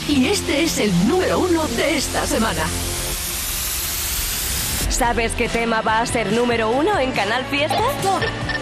Y 0.08 0.26
este 0.26 0.64
es 0.64 0.78
el 0.78 1.08
número 1.08 1.40
uno 1.40 1.66
de 1.68 1.96
esta 1.98 2.26
semana. 2.26 2.64
¿Sabes 4.88 5.32
qué 5.32 5.48
tema 5.48 5.82
va 5.82 6.00
a 6.00 6.06
ser 6.06 6.32
número 6.32 6.70
uno 6.70 6.98
en 6.98 7.12
Canal 7.12 7.44
Fiesta? 7.46 7.82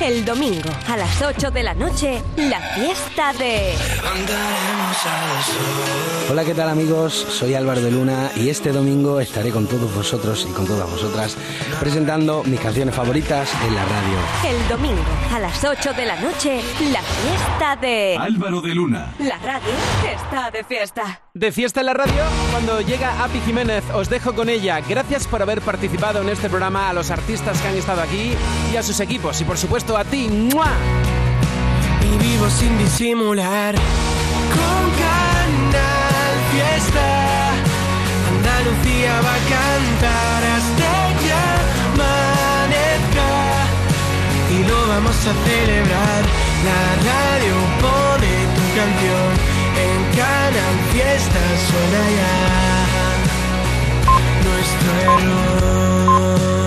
El 0.00 0.24
domingo 0.24 0.70
a 0.86 0.96
las 0.96 1.20
8 1.20 1.50
de 1.50 1.62
la 1.64 1.74
noche, 1.74 2.22
la 2.36 2.60
fiesta 2.60 3.32
de... 3.32 3.74
Hola, 6.30 6.44
¿qué 6.44 6.54
tal 6.54 6.68
amigos? 6.68 7.14
Soy 7.14 7.54
Álvaro 7.54 7.80
de 7.80 7.90
Luna 7.90 8.30
y 8.36 8.48
este 8.48 8.70
domingo 8.70 9.18
estaré 9.18 9.50
con 9.50 9.66
todos 9.66 9.92
vosotros 9.92 10.46
y 10.48 10.52
con 10.52 10.66
todas 10.66 10.88
vosotras 10.88 11.36
presentando 11.80 12.44
mis 12.44 12.60
canciones 12.60 12.94
favoritas 12.94 13.50
en 13.66 13.74
la 13.74 13.84
radio. 13.84 14.18
El 14.46 14.68
domingo 14.68 15.02
a 15.34 15.40
las 15.40 15.64
8 15.64 15.92
de 15.92 16.06
la 16.06 16.20
noche, 16.20 16.60
la 16.92 17.02
fiesta 17.02 17.76
de... 17.76 18.16
Álvaro 18.20 18.60
de 18.60 18.74
Luna. 18.76 19.14
La 19.18 19.38
radio 19.38 19.72
está 20.14 20.50
de 20.52 20.62
fiesta. 20.62 21.27
De 21.38 21.52
fiesta 21.52 21.78
en 21.78 21.86
la 21.86 21.94
radio, 21.94 22.24
cuando 22.50 22.80
llega 22.80 23.22
Api 23.22 23.38
Jiménez, 23.46 23.84
os 23.94 24.10
dejo 24.10 24.34
con 24.34 24.48
ella. 24.48 24.80
Gracias 24.80 25.28
por 25.28 25.40
haber 25.40 25.60
participado 25.60 26.20
en 26.20 26.30
este 26.30 26.48
programa, 26.48 26.88
a 26.88 26.92
los 26.92 27.12
artistas 27.12 27.60
que 27.60 27.68
han 27.68 27.76
estado 27.76 28.02
aquí 28.02 28.32
y 28.72 28.76
a 28.76 28.82
sus 28.82 28.98
equipos. 28.98 29.40
Y 29.40 29.44
por 29.44 29.56
supuesto 29.56 29.96
a 29.96 30.02
ti. 30.04 30.26
¡Mua! 30.28 30.66
y 32.02 32.18
vivo 32.18 32.50
sin 32.50 32.76
disimular. 32.78 33.76
Con 33.76 34.84
Canal 34.98 36.34
Fiesta, 36.50 37.50
Andalucía 38.34 39.20
va 39.20 39.34
a 39.34 39.42
cantar 39.54 40.42
hasta 40.56 40.90
que 41.20 41.30
amanezca. 41.94 43.30
Y 44.58 44.68
lo 44.68 44.88
vamos 44.88 45.14
a 45.14 45.32
celebrar. 45.46 46.22
La 46.66 46.82
radio 47.06 47.54
pone 47.80 48.32
tu 48.56 48.64
canción 48.74 49.57
ganan 50.18 50.76
fiesta 50.92 51.42
suena 51.66 52.04
ya 52.18 52.34
nuestro 54.44 54.90
error. 55.06 56.57